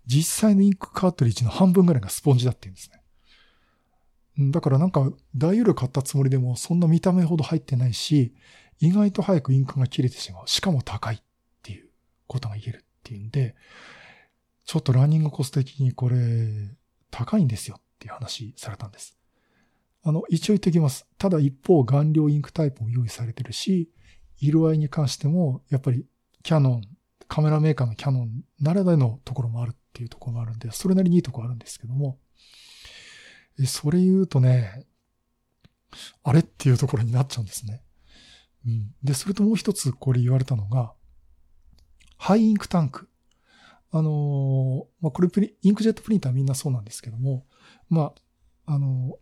[0.06, 4.52] 実際のインクカートリッジの半分ぐらいがスポンジだって言うんですね。
[4.52, 8.36] だからなんか、大容量買ったつもりでも、そんな見た目ほど入ってないし、
[8.80, 10.48] 意外と早くインクが切れてしまう。
[10.48, 11.24] しかも高い
[12.28, 13.56] ことが言えるっていうんで、
[14.66, 16.18] ちょっとランニングコスト的にこれ、
[17.12, 19.18] 高いんですよっていう話されたんです。
[20.04, 21.08] あの、一応言っておきます。
[21.18, 23.90] ただ一方、顔料インクタイプも用意されてるし、
[24.40, 26.06] 色合いに関しても、やっぱり
[26.44, 26.82] キャノン、
[27.28, 32.20] カメラメーカーのキャノンならではのところもあるっていうところもあるんで、それなりにいいところあるんですけども、
[33.66, 34.86] それ言うとね、
[36.24, 37.82] あれっていうところになっちゃうんですね。
[38.66, 38.94] うん。
[39.04, 40.94] で、それともう一つこれ言われたのが、
[42.26, 43.08] ハイインクタンク。
[43.92, 47.46] あのまあ、これプリ、インクジェットプリンターみんなそうなんですけども、
[47.88, 48.14] ま
[48.66, 49.20] あ、あの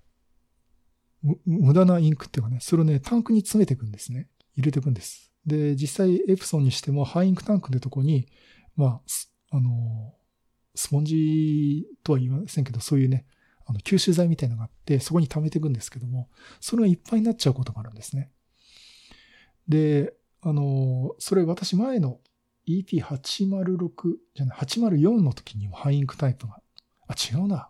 [1.46, 4.30] 無駄なインクっていうかね、それをね、タンクに詰めていくんですね。
[4.56, 5.34] 入れていくんです。
[5.46, 8.26] で、実際エプソンにしてもハイインクタンクってとこに、
[8.78, 9.02] ま
[9.52, 10.13] あ、あの、
[10.74, 13.26] スポンジとは言いませんけど、そういうね、
[13.66, 16.30] あの、吸収剤みたいなのがあって、そこに溜めていくんですけども、
[16.62, 18.32] それがいっぱいになっちゃうことがあるんですね。
[19.68, 22.22] で、あの、それ私前の
[22.67, 26.62] EP806 じゃない、804の時にもハイインクタイプが、
[27.08, 27.69] あ、違うな。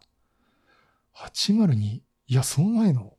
[1.16, 1.76] 802。
[1.76, 3.14] いや、その前の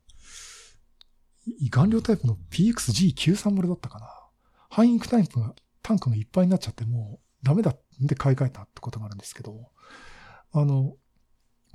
[1.70, 4.08] 顔料タイプの PXG930 だったかな。
[4.70, 9.70] ハイインクタイプが、タンクがいっぱいになっちゃってもうダメだって買い替えたってことがあるんですけど、
[10.52, 10.96] あの、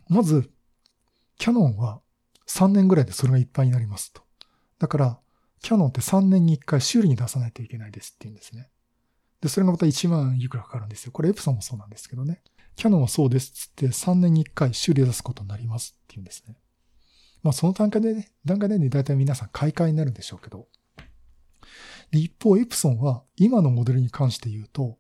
[0.08, 0.52] まず、
[1.38, 2.02] キャノンは
[2.48, 4.24] 3年ぐらいでそれがいっぱいになりますと。
[4.80, 5.20] だから、
[5.62, 8.70] キャノンって3年に1回修理に出さないといけないですって言うんですね。
[9.42, 11.12] で、それがまた1万いくらかかるんですよ。
[11.12, 12.42] これエプソンもそうなんですけどね。
[12.76, 16.56] キャノンはそうですっつって3年に1回修理出すことになりますって言うんですね。
[17.44, 20.68] まあその段階でね、段階でね、大体皆さん買い替えになるんでしょうけど。
[22.12, 24.98] で、一方、エプソンは今のモデルに関して言うと、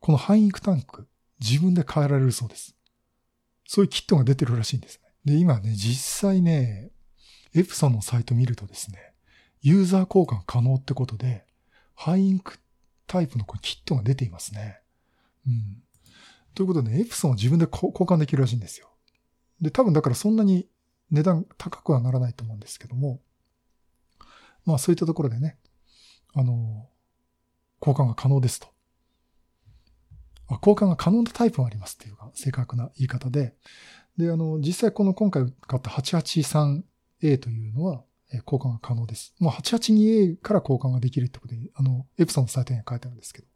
[0.00, 1.08] このハイインクタンク、
[1.40, 2.76] 自分で変えられるそうです。
[3.66, 5.08] そういうキットが出てるらしいんですね。
[5.24, 6.90] で、今ね、実際ね、
[7.54, 9.12] エプソンのサイト見るとですね、
[9.60, 11.44] ユーザー交換可能ってことで、
[11.94, 12.58] ハイインク
[13.08, 14.80] タイプのキットが出ていますね。
[15.46, 15.82] うん。
[16.54, 18.90] ということで、ね、エプソンは自分で交換できるらしいんですよ。
[19.60, 20.68] で、多分だからそんなに
[21.10, 23.20] 値段高くはならないと思うんですけども、
[24.64, 25.58] まあそういったところでね、
[26.34, 26.88] あの、
[27.80, 28.68] 交換が可能ですと。
[30.48, 33.54] あ交換が可能なタイプもありますっていうか、正確な言い方で。
[34.16, 38.02] で、あの、実際この今回買った 883A というのは、
[38.36, 39.34] 交換が可能です。
[39.38, 43.48] もう 882A から交換ができるってことで、あの、エプソンのサイトには書いてあるんですけど。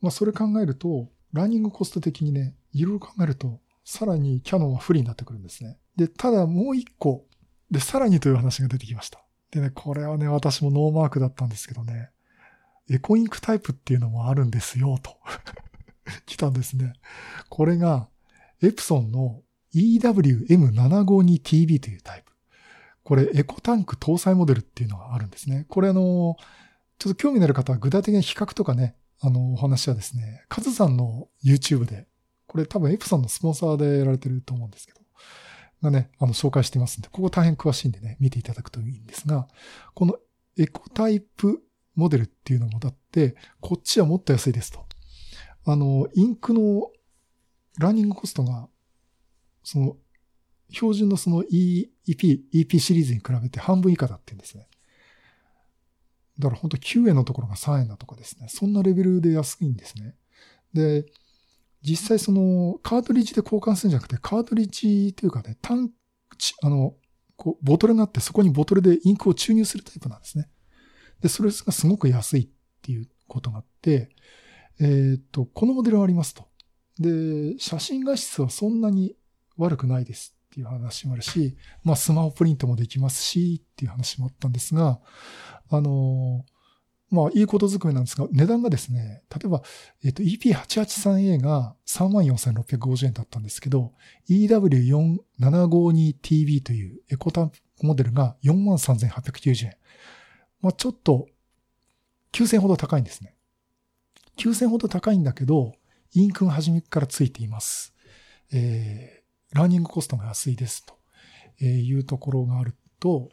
[0.00, 5.78] まあそれ考えると、ランニングコスト的にね、いろいろ考えると、さらにキャノンは不利になってくるんですね。
[5.96, 7.26] で、ただもう一個、
[7.70, 9.22] で、さらにという話が出てきました。
[9.50, 12.10] でね、これはね、私もノーマークだったんですけどね、
[12.88, 15.16] エコインクタイプっていうのもあるんですよ、と
[16.26, 16.92] 来たんですね。
[17.48, 18.08] これが、
[18.62, 19.42] エプソンの
[19.74, 22.29] EWM752TB というタイプ。
[23.10, 25.66] これ、エコタンク搭載モデルっていうのがあるんですね。
[25.68, 26.36] これあの、
[26.96, 32.06] ちょっと興味のある方は具体的な比較とかね、あの、お話はですね、カズさんの YouTube で、
[32.46, 35.00] これ多分エプソンのスポンサーでやられてると思うんですけど、
[35.82, 39.48] がね、あの、紹介してますんで、ここ大変詳しいんでね、見ていただくといいんですが、
[39.94, 40.14] この
[40.56, 41.64] エコタイプ
[41.96, 44.86] モデルっていうのもだって、こっちはもっと安いですと。
[45.64, 46.92] あの、インクの
[47.76, 48.68] ランニングコストが、
[49.64, 49.96] その、
[50.70, 54.68] 標準のその EP、EP シリーズに比べて半分以下だって言うんですね。
[56.38, 58.48] だから本当9円のところが3円だとかですね。
[58.48, 60.16] そんなレベルで安いんですね。
[60.72, 61.04] で、
[61.82, 65.90] 実際そのカートリッジで交換するんじゃなくて、カートリッジというかね、タン、
[66.62, 66.94] あの、
[67.36, 70.48] こう、ボトルがあって、そこにボトルでインクを注入するタイプなんですね。
[71.20, 72.48] で、それがすごく安いっ
[72.82, 74.10] ていうことがあって、
[74.78, 76.48] えー、っと、このモデルがありますと。
[76.98, 79.16] で、写真画質はそんなに
[79.56, 84.98] 悪くないですっていう話もあるし、まあスマホプリントもできますしっていう話もあったんですが、
[85.70, 86.44] あの
[87.10, 89.62] まあ、いいことずくめなんですが、値段がですね、例えば、
[90.04, 93.92] えっ、と、EP883A が34,650円だったんですけど、
[94.28, 97.50] EW4752TB というエコタン
[97.82, 99.74] モデルが43,890円。
[100.60, 101.26] まあ、ちょっと、
[102.32, 103.34] 9000ほど高いんですね。
[104.36, 105.72] 9000ほど高いんだけど、
[106.12, 107.92] インクが初めからついています。
[108.52, 109.19] えー、
[109.52, 113.28] ラーニングコストが安いですというところがあると、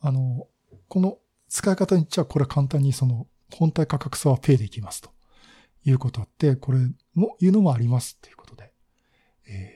[0.00, 0.46] あの、
[0.88, 1.18] この
[1.48, 5.10] 使い方にっちゃこれは簡単にその本体価格差はペイできますと
[5.84, 6.78] いうことあって、これ
[7.14, 8.72] も、いうのもありますっていうことで、
[9.48, 9.74] え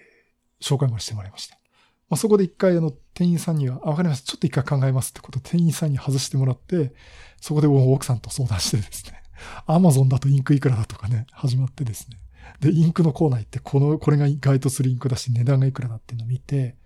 [0.61, 1.61] ー、紹介もしてもらいました。
[2.09, 4.27] まあ、そこで一回あの店員さんには、あ、わかりました。
[4.27, 6.93] ちょっと一回考えますってこと店員さんに外してもらって、
[7.41, 9.23] そこで奥さんと相談してですね、
[9.67, 12.19] アマゾンだとインクいくらだとかね、始まってですね。
[12.61, 16.77] で、インクのコーナー行って、この、これが該当するインクだし、値段がいくらだっていうのを見て、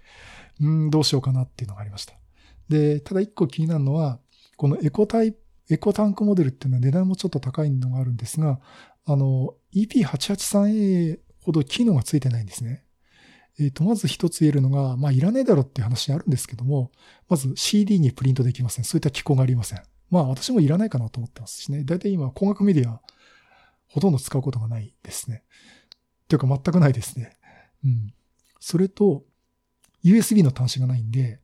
[0.60, 2.14] うん、どうしようかなっていうのがありました。
[2.68, 4.20] で、ただ一個気になるのは、
[4.56, 5.38] このエコタイプ、
[5.70, 8.60] エコタンクモデルっていうのは値段もちょっと高いのがあるんですが、
[9.06, 12.84] あの、EP883A ほど機能がついてないんですね。
[13.58, 16.90] えっ、ー、と、まず一つ言えるのが、まあ、いらねえだろっていう話あるんですけども、
[17.28, 18.84] まず CD にプリントできません。
[18.84, 19.82] そういった機構がありません。
[20.10, 21.84] まあ、私もいらないかなと思ってますしね。
[21.84, 23.00] だいたい今、工学メディア、
[23.94, 25.44] ほとんど使うことがないですね。
[26.26, 27.36] というか、全くないですね。
[27.84, 28.12] うん。
[28.58, 29.22] それと、
[30.04, 31.38] USB の端子がないんで、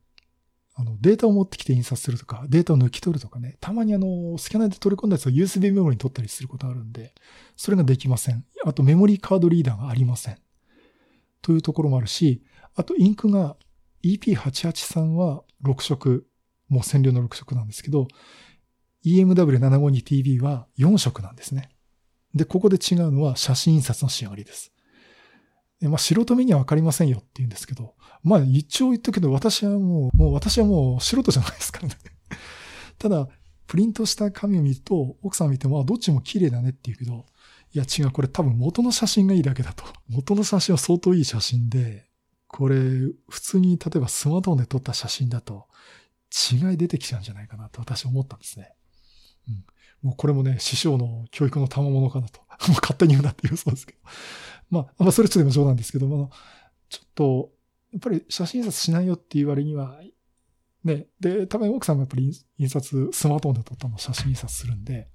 [0.73, 7.13] あの、データを持ってきて印刷するとか、データを抜き取るとかね、たまにあの、スキャナーで取り込んだやつを USB メモリに取ったりすることあるんで、
[7.55, 8.43] それができません。
[8.65, 10.37] あと、メモリーカードリーダーがありません。
[11.41, 12.43] というところもあるし、
[12.75, 13.55] あとインクが
[14.03, 16.27] EP883 は6色、
[16.67, 18.09] もう占領の6色なんですけど、
[19.05, 21.70] EMW752TV は4色なんですね。
[22.33, 24.71] で、ここで違うのは写真印刷の仕上がりです。
[25.79, 31.95] でまあ、素人目にはわかりませんよって言うんですけど、まあ一応言ったけど私はもう、もう私はもう素人じゃないですからね。
[32.99, 33.27] ただ、
[33.65, 37.25] プリントした紙を見ると、奥さん見ても、どっちも綺麗だねって言うけど、
[37.73, 39.83] いや違う、これ多分元の写真がいいだけだと。
[40.07, 42.05] 元の写真は相当いい写真で、
[42.47, 42.75] これ
[43.29, 45.67] 普通に例えばスマートフォンで撮った写真だと
[46.51, 48.73] 違い出てきちゃうんじゃないかなと私は思ったんですね。
[49.47, 49.65] うん。
[50.01, 52.41] もうこれもね、師匠の教育の賜物かなと。
[52.67, 53.99] もう勝手に言うなって言うそうですけど。
[54.69, 56.31] まあ、まあ、それちょっと冗談ですけども、
[56.89, 57.51] ちょっと、
[57.91, 60.01] やっぱり写真印刷しないよっていう割には、
[60.83, 65.09] ね、で、多分奥さんもやっぱり印刷、スマートフォンで撮ったのを写真印刷するんで、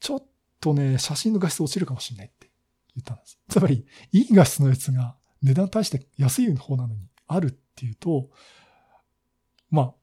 [0.00, 0.26] ちょっ
[0.60, 2.50] とね、写真の画質落ちるかもしれないって
[2.94, 3.38] 言ったんです。
[3.48, 8.30] つまり、いい画質のやつが値段対して安い方なのにあるっていうと、
[9.70, 9.94] まあ、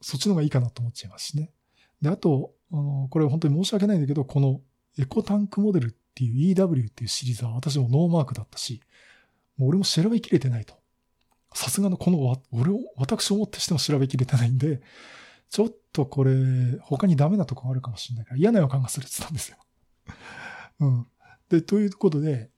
[0.00, 1.52] そっちの方がいいかなと思っちゃいますしね。
[2.00, 4.60] で、あと、あの、これ本当に申し訳ないんだけど、この
[4.98, 8.80] エコタンクモデルっていう EW っていうシリーズは私もノーマークだったし、
[9.56, 10.74] もう俺も調べきれてないと。
[11.54, 14.80] さすがのこの、俺を、私をもってしても調べきれてないんで、
[15.48, 16.32] ちょっとこれ、
[16.80, 19.58] 他にダメなとこあるかもしれないから嫌な予感がするって言ったんですよ。
[20.80, 21.06] うん。
[21.48, 22.50] で、ということで、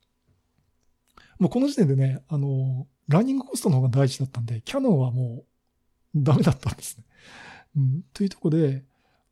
[1.39, 7.03] もうこの時点でね、あの、ランニングコストの方が大事だったんで、キャノンはもうダメだったんですね。
[7.75, 8.03] うん。
[8.13, 8.85] というところで、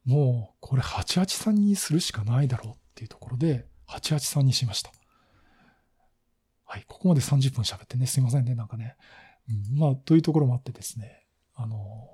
[0.05, 4.91] もうこれ883にするしかないだろうっていうところで、883にしました。
[6.65, 6.85] はい。
[6.87, 8.95] ここまで30分喋ってね、すいませんね、なんかね。
[9.49, 12.09] うん、まあ、というところもあってですね、あの、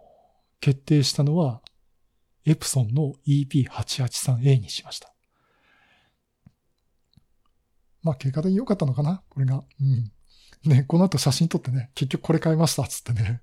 [0.60, 1.62] 決定したのは、
[2.46, 5.14] エプソンの EP883A にしました。
[8.02, 9.64] まあ結果的に良かったのかなこれが。
[9.82, 10.12] うん。
[10.70, 13.42] ね、この後写真撮ってね、結局これ買いましたつってね、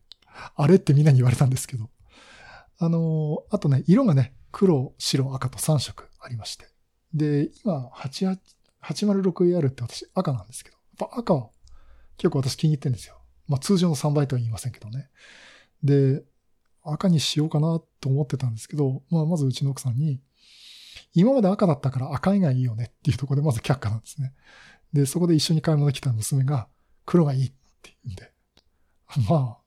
[0.56, 1.90] あれってみんなに言われたんですけど。
[2.78, 6.66] あの、あとね、色がね、黒、白、赤と3色ありまして。
[7.12, 7.90] で、今、
[8.82, 11.50] 806AR って私赤なんですけど、やっぱ赤は
[12.16, 13.20] 結構私気に入ってるんですよ。
[13.48, 15.08] まあ通常の3倍とは言いませんけどね。
[15.82, 16.22] で、
[16.82, 20.20] 赤にしようかなと思ってたんですけど、まあまずうちの奥さんに、
[21.14, 24.32] 今まで赤だったから赤以外いいよねっていうところでまず却下なんですね。
[24.92, 26.68] で、そこで一緒に買い物来た娘が
[27.06, 28.32] 黒がいいって言うんで、
[29.28, 29.63] まあ、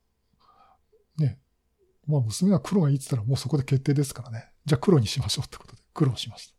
[2.08, 4.50] まあ娘が黒がいいって言ったらもうそこで決定ですからね。
[4.66, 6.54] じゃあ黒にしましょうってことで黒をしました。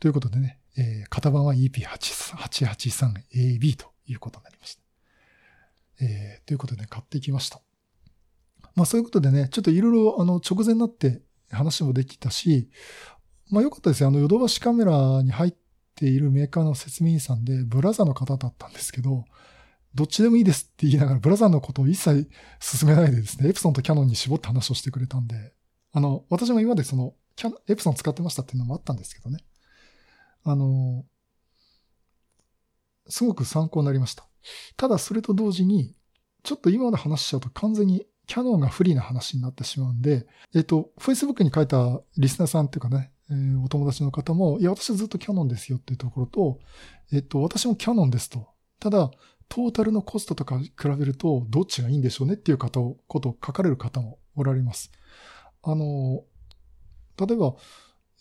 [0.00, 4.82] ということでね、えー、型番は EP883AB ということになりました。
[6.00, 7.60] えー、ということで、ね、買ってきました。
[8.74, 12.70] まあそういうことでね、ちょっといろいろあの直前になって話もできたし、
[13.50, 14.08] まあ良かったですよ。
[14.08, 15.54] あの、ヨドバシカメラに入っ
[15.94, 19.24] ているメーカーの説明員さんで、ブラザーの方だったんですけど、
[19.94, 22.30] どっちでもいいですって言いながら、ブラザーのことを一切
[22.60, 25.52] 進めないでですね、エプソンとキャノンに絞って話をしてくれたんで、
[25.92, 29.44] あの、私も今までその、キャエプソン使ってましたっていうのもあったんですけどね。
[30.44, 31.04] あの、
[33.08, 34.26] すごく参考になりました。
[34.76, 35.94] ただそれと同時に、
[36.42, 46.58] ちょっと今まで話しちゃうと完全にキャノンが不利な話になってしまうんで、えっと、Facebook に書いたリスナーさんっていうかね、えー、お友達の方も、いや、私はずっとキャノンですよっていうところと、
[47.12, 48.48] えっと、私もキャノンですと。
[48.80, 49.10] ただ、
[49.48, 54.92] トータルのコストとか比べると、どっちがいいんでしょうねっていう方を、ことを書かれる方もおられます。
[55.62, 56.24] あの、
[57.18, 57.54] 例えば、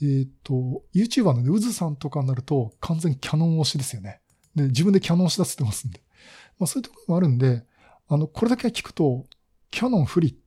[0.01, 4.21] えっ、ー、と、YouTuber のね、うずさんとかになると、完全にキャノン推しですよね。
[4.55, 6.01] で、自分でキャノンし出してますんで。
[6.59, 7.65] まあそういうところもあるんで、
[8.07, 9.25] あの、これだけ聞くと、
[9.69, 10.39] キャノン不利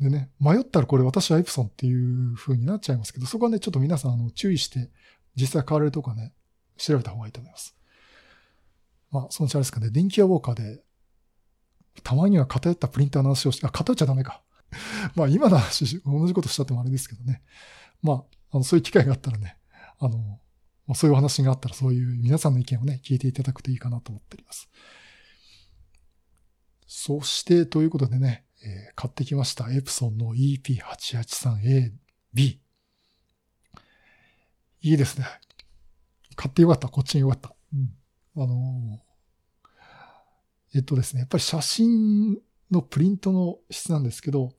[0.00, 4.90] でね、迷ったらこれ私はエプソンっていう風になっちゃいますけど、そこはね、ちょっと皆さんあの注意して、
[5.34, 6.32] 実際買われるとかね、
[6.76, 7.76] 調べた方がいいと思います。
[9.10, 10.82] まあ、そのうちあれですかね、電気屋ウォーカーで、
[12.02, 14.42] たまには偏ったプリンターの話をして、あ、偏っちゃダメか。
[15.14, 17.42] まあ、今の話、同じことしたってもあれですけどね。
[18.02, 19.56] まあ、あの、そういう機会があったらね、
[19.98, 20.18] あの、
[20.86, 24.68] まあ、そういうお話があったら、そういう皆さんの意見をね、聞いていただくといいかなと思っております。
[26.86, 29.70] そして、ということでね、えー、買ってきました。
[29.72, 31.92] エプソンの EP883A、
[32.32, 32.60] B。
[34.82, 35.26] いいですね。
[36.36, 36.88] 買ってよかった。
[36.88, 37.54] こっちによかった。
[37.74, 37.90] うん。
[38.36, 39.00] あの、
[40.74, 42.38] えっとですね、やっぱり写真
[42.70, 44.50] のプリントの質なんですけど、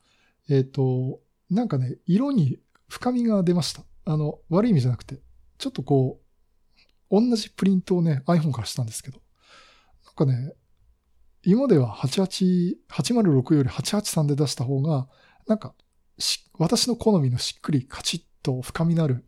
[0.49, 1.19] えっと、
[1.49, 3.84] なんかね、色に深みが出ました。
[4.05, 5.19] あの、悪い意味じゃなくて、
[5.57, 6.28] ちょっとこう、
[7.09, 9.21] 同じプリントをね、iPhone からしたんですけど、
[10.05, 10.53] なんかね、
[11.43, 15.07] 今では88、806より883で出した方が、
[15.45, 15.75] なんか、
[16.57, 19.23] 私の好みのしっくりカチッと深みのある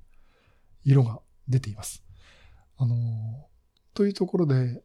[0.83, 2.03] 色が出ています。
[2.77, 3.48] あの、
[3.99, 4.81] というところで、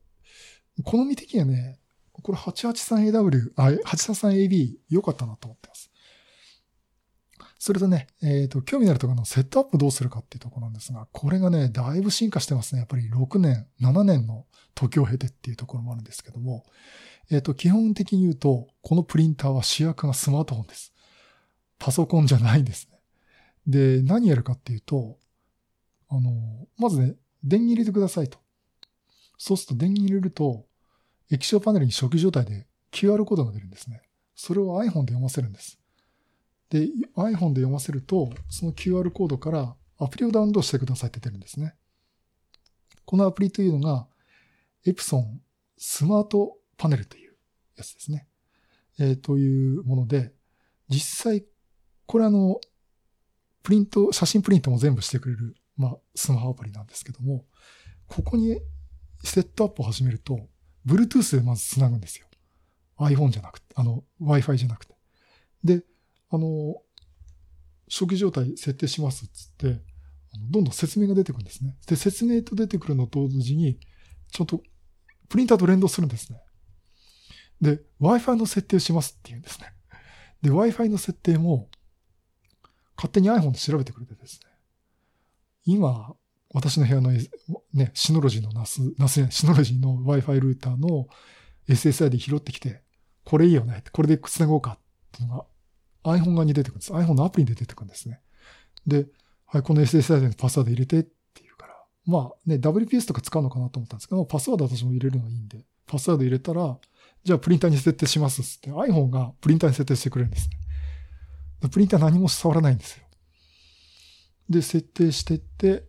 [0.83, 1.79] 好み的にはね、
[2.11, 5.93] これ 883AW、あ、883AB 良かったなと思ってます。
[7.61, 12.81] それとね、えっ、ー、と、興味のあるところのセットアップどうするかっていうところなんですが、これがね、だいぶ進化してますね。
[12.81, 16.65] やっぱり6年、7年の時を経てっていうところもあるんですけども、
[17.31, 20.93] えっ、ー、と、基本的に言うと、このプリンターは主役がスマートフォンです。
[21.79, 22.99] パソコンじゃないんですね。
[23.69, 25.21] で、何やるかっていうと、
[26.09, 28.44] あの、まずね、電源入れてくださいと。
[29.39, 30.67] そうすると電源入れると、
[31.31, 34.03] 液晶パネルに初期状態で QR コードが出るんですね。
[34.35, 35.79] それを iPhone で読ませるんです。
[36.71, 41.75] で、iPhone で読ませると、その QR コードからアプリをダウンロードしてくださいって出るんですね。
[43.05, 44.07] このアプリというのが、
[44.87, 45.41] エプソン
[45.79, 47.37] スマートパネルという
[47.77, 48.27] やつですね。
[48.99, 50.33] えー、というもので、
[50.89, 51.45] 実際、
[52.07, 52.61] これあの、
[53.63, 57.45] プリント、写真プリントも全部してくれる、まあ、スマホアプリなんですけども、
[58.07, 58.61] ここに
[59.25, 60.49] セットアップを始めると、
[60.87, 62.27] Bluetooth でまず繋ぐんですよ。
[62.99, 64.95] iPhone じゃなくて、あの、Wi-Fi じゃなくて。
[65.65, 65.83] で、
[66.31, 66.77] あの、
[67.89, 69.83] 初期状態設定しますっつって、
[70.51, 71.77] どんどん説明が出てくるんですね。
[71.87, 73.79] で、説明と出てくるのと同時に、
[74.31, 74.63] ちょっと
[75.29, 76.41] プリンターと連動するんですね。
[77.61, 79.73] で、Wi-Fi の設定をしますって言うんですね。
[80.43, 81.69] で、Wi-Fi の設定も、
[82.97, 84.51] 勝手に iPhone で調べてくれてですね。
[85.65, 86.15] 今、
[86.55, 87.11] 私の部屋の、
[87.73, 91.09] ね、シノロジーのナス、ナスシノロジーの Wi-Fi ルーターの
[91.69, 92.83] SSI で拾ってきて、
[93.25, 93.83] これいいよね。
[93.93, 94.79] これで繋ごうかっ
[95.13, 95.47] ていうのが
[96.05, 96.93] iPhone 側に出てくるんです。
[96.93, 98.21] iPhone のアプリで出てくるんですね。
[98.87, 99.07] で、
[99.47, 101.11] はい、この SSI でパスワード入れてって
[101.43, 101.75] 言うから、
[102.07, 106.79] まあね、WPS とか使うのかなと思ったんですけど、パスワード私も入れるのがいいんで、パスワード入れたら、
[107.25, 110.49] じゃあプリンターに設定しますって iPhone がプリンターに設定してくれるんです
[111.63, 111.69] ね。
[111.69, 113.05] プリンター何も触らないんですよ。
[114.49, 115.89] で、設定してって、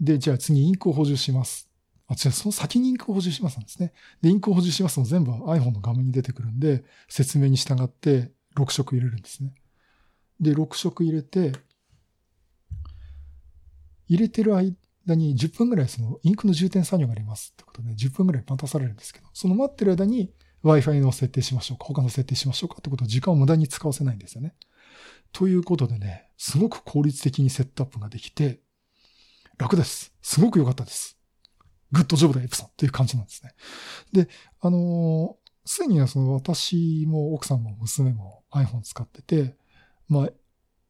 [0.00, 1.70] で、じゃあ次インクを補充します。
[2.06, 3.92] あ、違う、その先にインクを補充しますなんですね。
[4.20, 9.54] で、インクを補充しますの全部 iPhone の画面に出てくるんで、説明に従って6色入れるんですね。
[10.40, 11.52] で、6色入れて、
[14.08, 14.76] 入れてる間
[15.14, 20.32] に10分ぐらいそのインクの充填作業がありますってことで10分ぐらい待たされるんですけど、その待ってる間に
[20.62, 24.54] Wi-Fi の設定しましょうか、他の設定しましょうかってことは時間を無駄に使わせないんですよね。
[25.32, 28.60] ということでね、すごく効率的にセットアップができて、
[29.58, 30.12] 楽です。
[30.22, 31.18] すごく良かったです。
[31.92, 33.52] グッドジョブだ、エプソンっていう感じなんですね。
[34.12, 34.28] で、
[34.60, 39.56] あのすでにはその私も奥さんも娘も iPhone 使ってて、
[40.08, 40.28] まあ、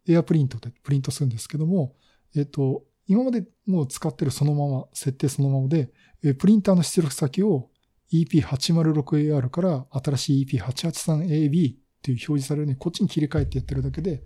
[0.08, 1.94] エアプリントでプリントするんですけども、
[2.36, 5.92] えっ、と、今までもう使ってるそのまま、設定そのままで、
[6.22, 7.70] えプリンターの出力先を
[8.12, 14.22] EP806AR から新しい EP883AB っていう表示されるようにこっちに切り替えてやってるだけで、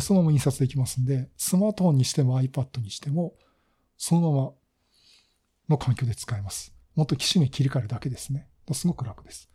[0.00, 3.34] そのまま印刷できますんで、スマートフォンにしても iPad にしても、
[3.96, 4.52] そのまま
[5.70, 6.74] の環境で使えます。
[6.94, 8.48] もっと機種に切り替えるだけですね。
[8.72, 9.50] すごく楽です。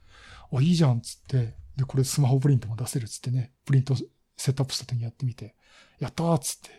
[0.51, 3.95] あ、いいじゃんっつって、で、これスマホプリントも出せるっつってね、プリント
[4.37, 5.55] セットアップした時にやってみて、
[5.99, 6.69] やったーっつって、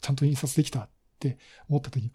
[0.00, 0.88] ちゃんと印刷できたっ
[1.18, 1.38] て
[1.68, 2.12] 思った時に、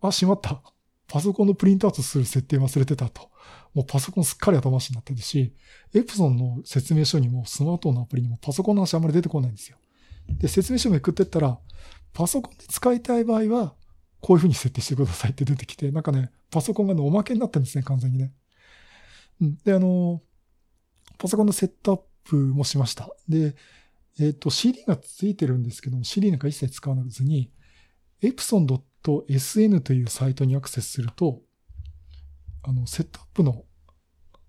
[0.00, 0.62] あ、しまった。
[1.08, 3.30] パソコンのプリントアウトする設定忘れてたと。
[3.74, 5.54] もうパソコンすっかり頭しになってるし、
[5.92, 9.76] エプソンの説明書にもスマートフォンのアプリにもパソコンの話あんまり出てこないんですよ。
[10.28, 11.58] で、説明書めくってったら、
[12.12, 13.74] パソコンで使いたい場合は、
[14.20, 18.32] こういう風に設定してくださいって出てきて、なんかね、パソコンがね、おまけになってるんですね、完全にね。
[19.40, 19.58] うん。
[19.64, 20.22] で、あの、
[21.18, 23.08] パソコンのセットアップもしました。
[23.28, 23.54] で、
[24.18, 27.50] えっ、ー、と、CD がついてるんですけども、CD なんか一切使わなくずに、
[28.22, 31.40] epson.sn というサイトにアクセスすると、
[32.62, 33.64] あの、セットアップの、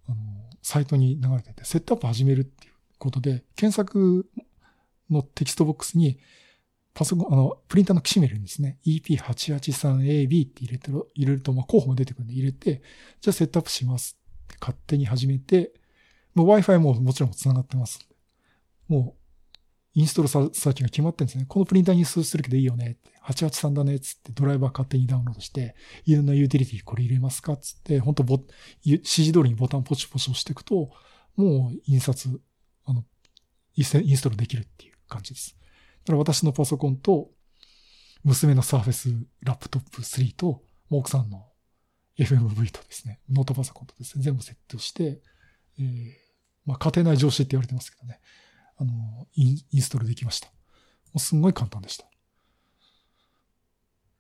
[0.08, 0.18] あの、
[0.62, 4.30] サイトに流れてて、セットアップ始めるっていうことで、検索
[5.10, 6.20] のテキストボックスに、
[6.94, 12.82] パソコン、あの、プリンターの機種名にですね、EP883AB って入れてる、入れると、まあ、候補が出てくるんで入れて、
[13.22, 15.74] じゃあセットアップしますって勝手に始めて、
[16.34, 18.00] もう Wi-Fi ももちろん繋がってます。
[18.88, 19.22] もう、
[19.94, 21.46] インストール先が決まってるんですね。
[21.48, 23.12] このプリンターにインストールするけどいいよねって。
[23.26, 25.76] 883だねっつってドライバー勝手にダウンロードして、
[26.06, 28.40] いろんなユーティリティこれ入れますかっつって、本当ボ
[28.84, 30.92] 指示通りにボタンポチポチ押していくと、
[31.36, 32.42] もう印刷、
[32.86, 33.04] あの、
[33.76, 35.58] インストールできるっていう感じです。
[36.06, 37.30] だから私のパソコンと、
[38.24, 39.10] 娘のサーフェス
[39.42, 41.48] ラップトップ3と、奥さんの
[42.18, 45.22] FMV とですね、ノートパソコンとですね、全部セットして、
[45.80, 46.12] えー、
[46.66, 48.20] まあ、家庭内上司って言われてますけどね、
[48.78, 50.48] あの、インストールできました。
[50.48, 50.54] も
[51.16, 52.06] うすんごい簡単でした。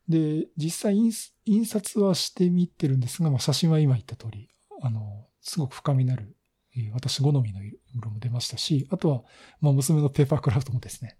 [0.07, 0.97] で、実際
[1.45, 4.49] 印刷はしてみてるんですが、まあ、写真は今言った通り、
[4.81, 6.35] あの、すごく深みのある、
[6.75, 7.59] えー、私好みの
[7.95, 9.23] 色も出ましたし、あとは、
[9.59, 11.17] まあ、娘のペーパークラフトもですね、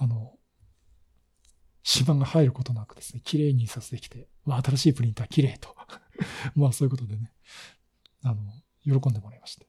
[0.00, 0.32] あの、
[1.82, 5.76] 芝が入ることなくですね、綺麗に印刷できて、まあ、新しいプリンター綺麗と。
[6.56, 7.32] まあ、そういうことでね、
[8.22, 8.40] あの、
[8.82, 9.66] 喜んでもらいました。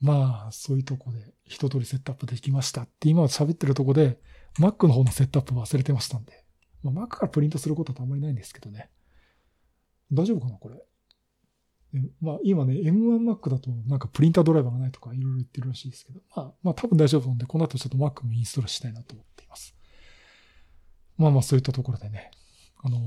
[0.00, 4.18] まあ、そういうとこで一通りセットアップできましたって今喋ってるとこで、
[4.58, 6.46] Mac の方のセットアップ忘れてましたんで、
[6.82, 8.90] まあ、Mac からプリントすることはあんまりないんですけどね。
[10.10, 10.76] 大丈夫かなこれ？
[12.20, 19.74] まあ今ね、M1Mac だとなんかプリンタードライバーがないとかいろいろ言ってるらしいですけど、まあまあ多分大丈夫なんで、この後ちょっと Mac もインストールしたいなと思っています。
[21.16, 22.30] まあまあそういったところでね、
[22.82, 23.00] あのー、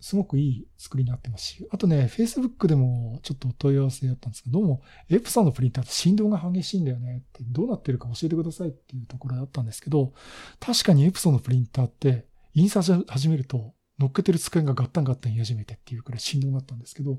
[0.00, 10.12] すごくいい作りになってますし、あとね、Facebook でもちょっと問い合わせやったんですけど、どうも、エプソンのプリンターって振動が激しいんだよねって、どうなってるか教えてくださいっていうところだったんですけど、
[10.60, 17.18] 確かにエプソンのプリンターって、印刷始めると、乗っけてる机がガッタンガッタン言い始めてっていうくらい振動があったんですけど、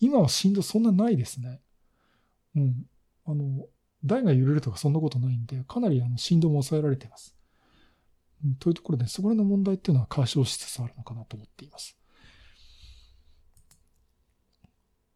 [0.00, 1.60] 今は振動そんなないですね。
[2.56, 2.86] うん。
[3.26, 3.66] あの、
[4.04, 7.36] 台が揺れるとかそんなことないんで、かなりあの振動も抑えられています。
[8.44, 11.96] うん、というところで、そこらの問題っていうのは解消しつつあるのかなと思っています。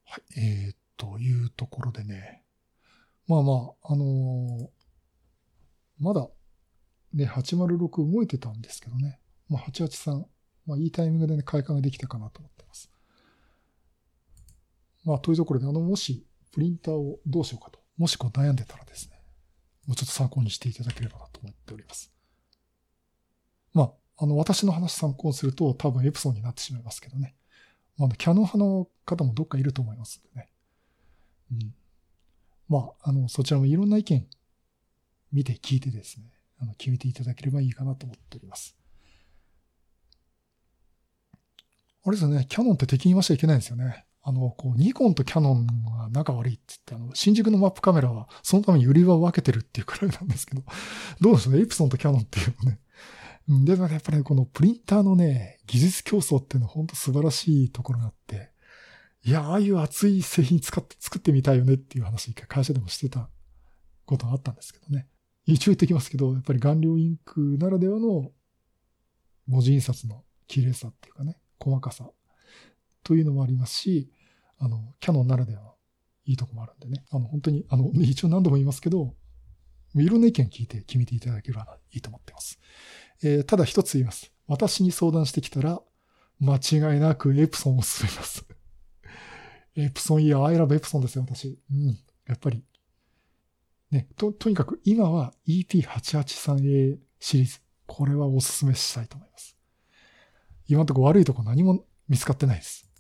[0.05, 0.41] はい。
[0.41, 2.45] えー、というところでね。
[3.27, 3.53] まあま
[3.83, 4.69] あ、あのー、
[5.99, 6.29] まだ
[7.15, 9.19] ね、806動いてたんですけどね。
[9.49, 10.25] まあ、883、
[10.67, 12.91] まあ、いいタイミングでね、開花ができたかなと思ってます。
[15.05, 19.21] まあ、というところで、あの、もし、プリンターをどうしようかと、もしこう悩んでたらですね、
[19.87, 22.13] もうちょっと参考にしていただければなと思っております。
[23.73, 27.37] まあ、あの、私の話参考にすると多分エプソンになってしまいますけどね。
[27.99, 30.49] まあ、キャノン派の方もどっかいると思いますんでね。
[31.53, 31.75] うん。
[32.69, 34.27] まあ、あの、そちらもいろんな意見
[35.33, 36.27] 見て聞いてですね、
[36.59, 38.77] あの、決めていただければいいかなと思っております。
[42.05, 44.05] あれですよね、キャノンって敵に言わしちゃいけないんですよね。
[44.23, 50.63] あの、こう、ニコンとキャノンが仲悪いって言って、あの、新宿のマップカメラは、そのために売り場を分けてるっていうくらいなんですけど、
[51.21, 52.81] どうでしょうね、エプソンとキャノンっていうのね。
[53.67, 58.51] でもやっぱりこのプリンターのね、技術競争っていうのは本当素晴らしいところがあって、
[59.23, 63.29] いや、ああいう熱い製品使って作ってみたいよねっていう話一回会社でもしてた
[64.07, 65.09] ことがあったんですけどね。
[65.45, 68.33] 一応言ってきますけど、やっぱり顔料インクならではの
[69.47, 72.11] 文字印刷の綺麗さっていうかね、細かさ
[73.03, 74.11] というのもありますし、
[74.59, 75.75] あの、キャノンならではの
[76.27, 79.15] いいとこもあるんでね、あの、本当に、あの、 一応何度も言いますけど、
[79.95, 82.59] いろんな意見聞いて決めていただければいいと思っています。
[83.23, 84.33] えー、ただ一つ言います。
[84.47, 85.81] 私に相談してきたら、
[86.41, 88.45] 間違いなくエプソンを勧めます。
[89.77, 91.59] エプソンいや、アイラブエプソンですよ、私。
[91.71, 91.99] うん。
[92.27, 92.65] やっぱり。
[93.91, 97.61] ね、と、とにかく今は EP883A シリーズ。
[97.87, 99.54] これはお勧めしたいと思います。
[100.67, 102.91] 今のところ悪いとこ何も見つかってないです。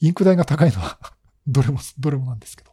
[0.00, 0.98] インク代が高いのは
[1.46, 2.72] どれも、どれもなんですけど。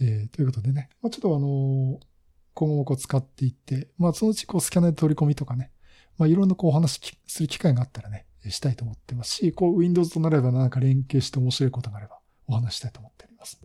[0.00, 2.06] えー、ということでね、まあ、ちょっとあのー、
[2.52, 5.72] 今後もこう使っていって、まあそのうちこうスキャナーで取り込みとかね、
[6.18, 13.60] まあいろんなこうお話する機会があったらね、したいと思ってますし、こう Windows となればなんか連携して面白いことがあればお話したいと思っております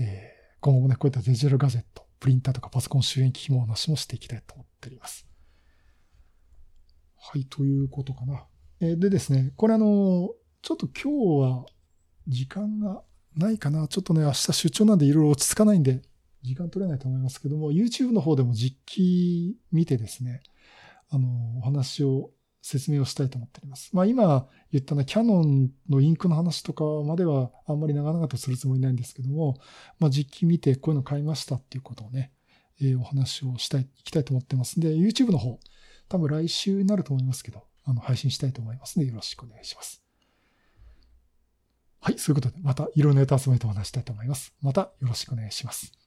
[0.00, 5.26] えー、今後もね、こういったデジタルガジェット、プリンターとかパソコン周辺機器も話もしていきたいと思っております。
[7.16, 8.44] はい、ということかな。
[8.80, 10.30] えでですね、これあの、
[10.62, 11.66] ちょっと今日は
[12.26, 13.02] 時間が
[13.36, 13.88] ないかな。
[13.88, 16.02] ちょっとね、明日出張なんでいろいろ落ち着かないんで、
[16.42, 20.42] 時間取れないと思いますけども、YouTube の方でも実機見てですね、
[21.10, 23.90] あの、お話を、説明をしたいと思っております。
[23.94, 29.56] まあ今言ったね、キャノンのインクの話とかまではあんまり長々とするつもりないんですけども、
[29.98, 32.32] まあ実機見てこういうの買いましたっていうことをね、
[32.80, 35.58] えー、お話をしたい、いきたいと思ってますんで、YouTube の方、
[36.08, 40.02] 多分来週になると思いますけど、あの、配信したいと思いますので、よろしくお願いします。
[42.00, 44.54] はい、そういうことで、またいろんなネタ集めてお話したいと思います。
[44.60, 45.98] またよろしくお願いします。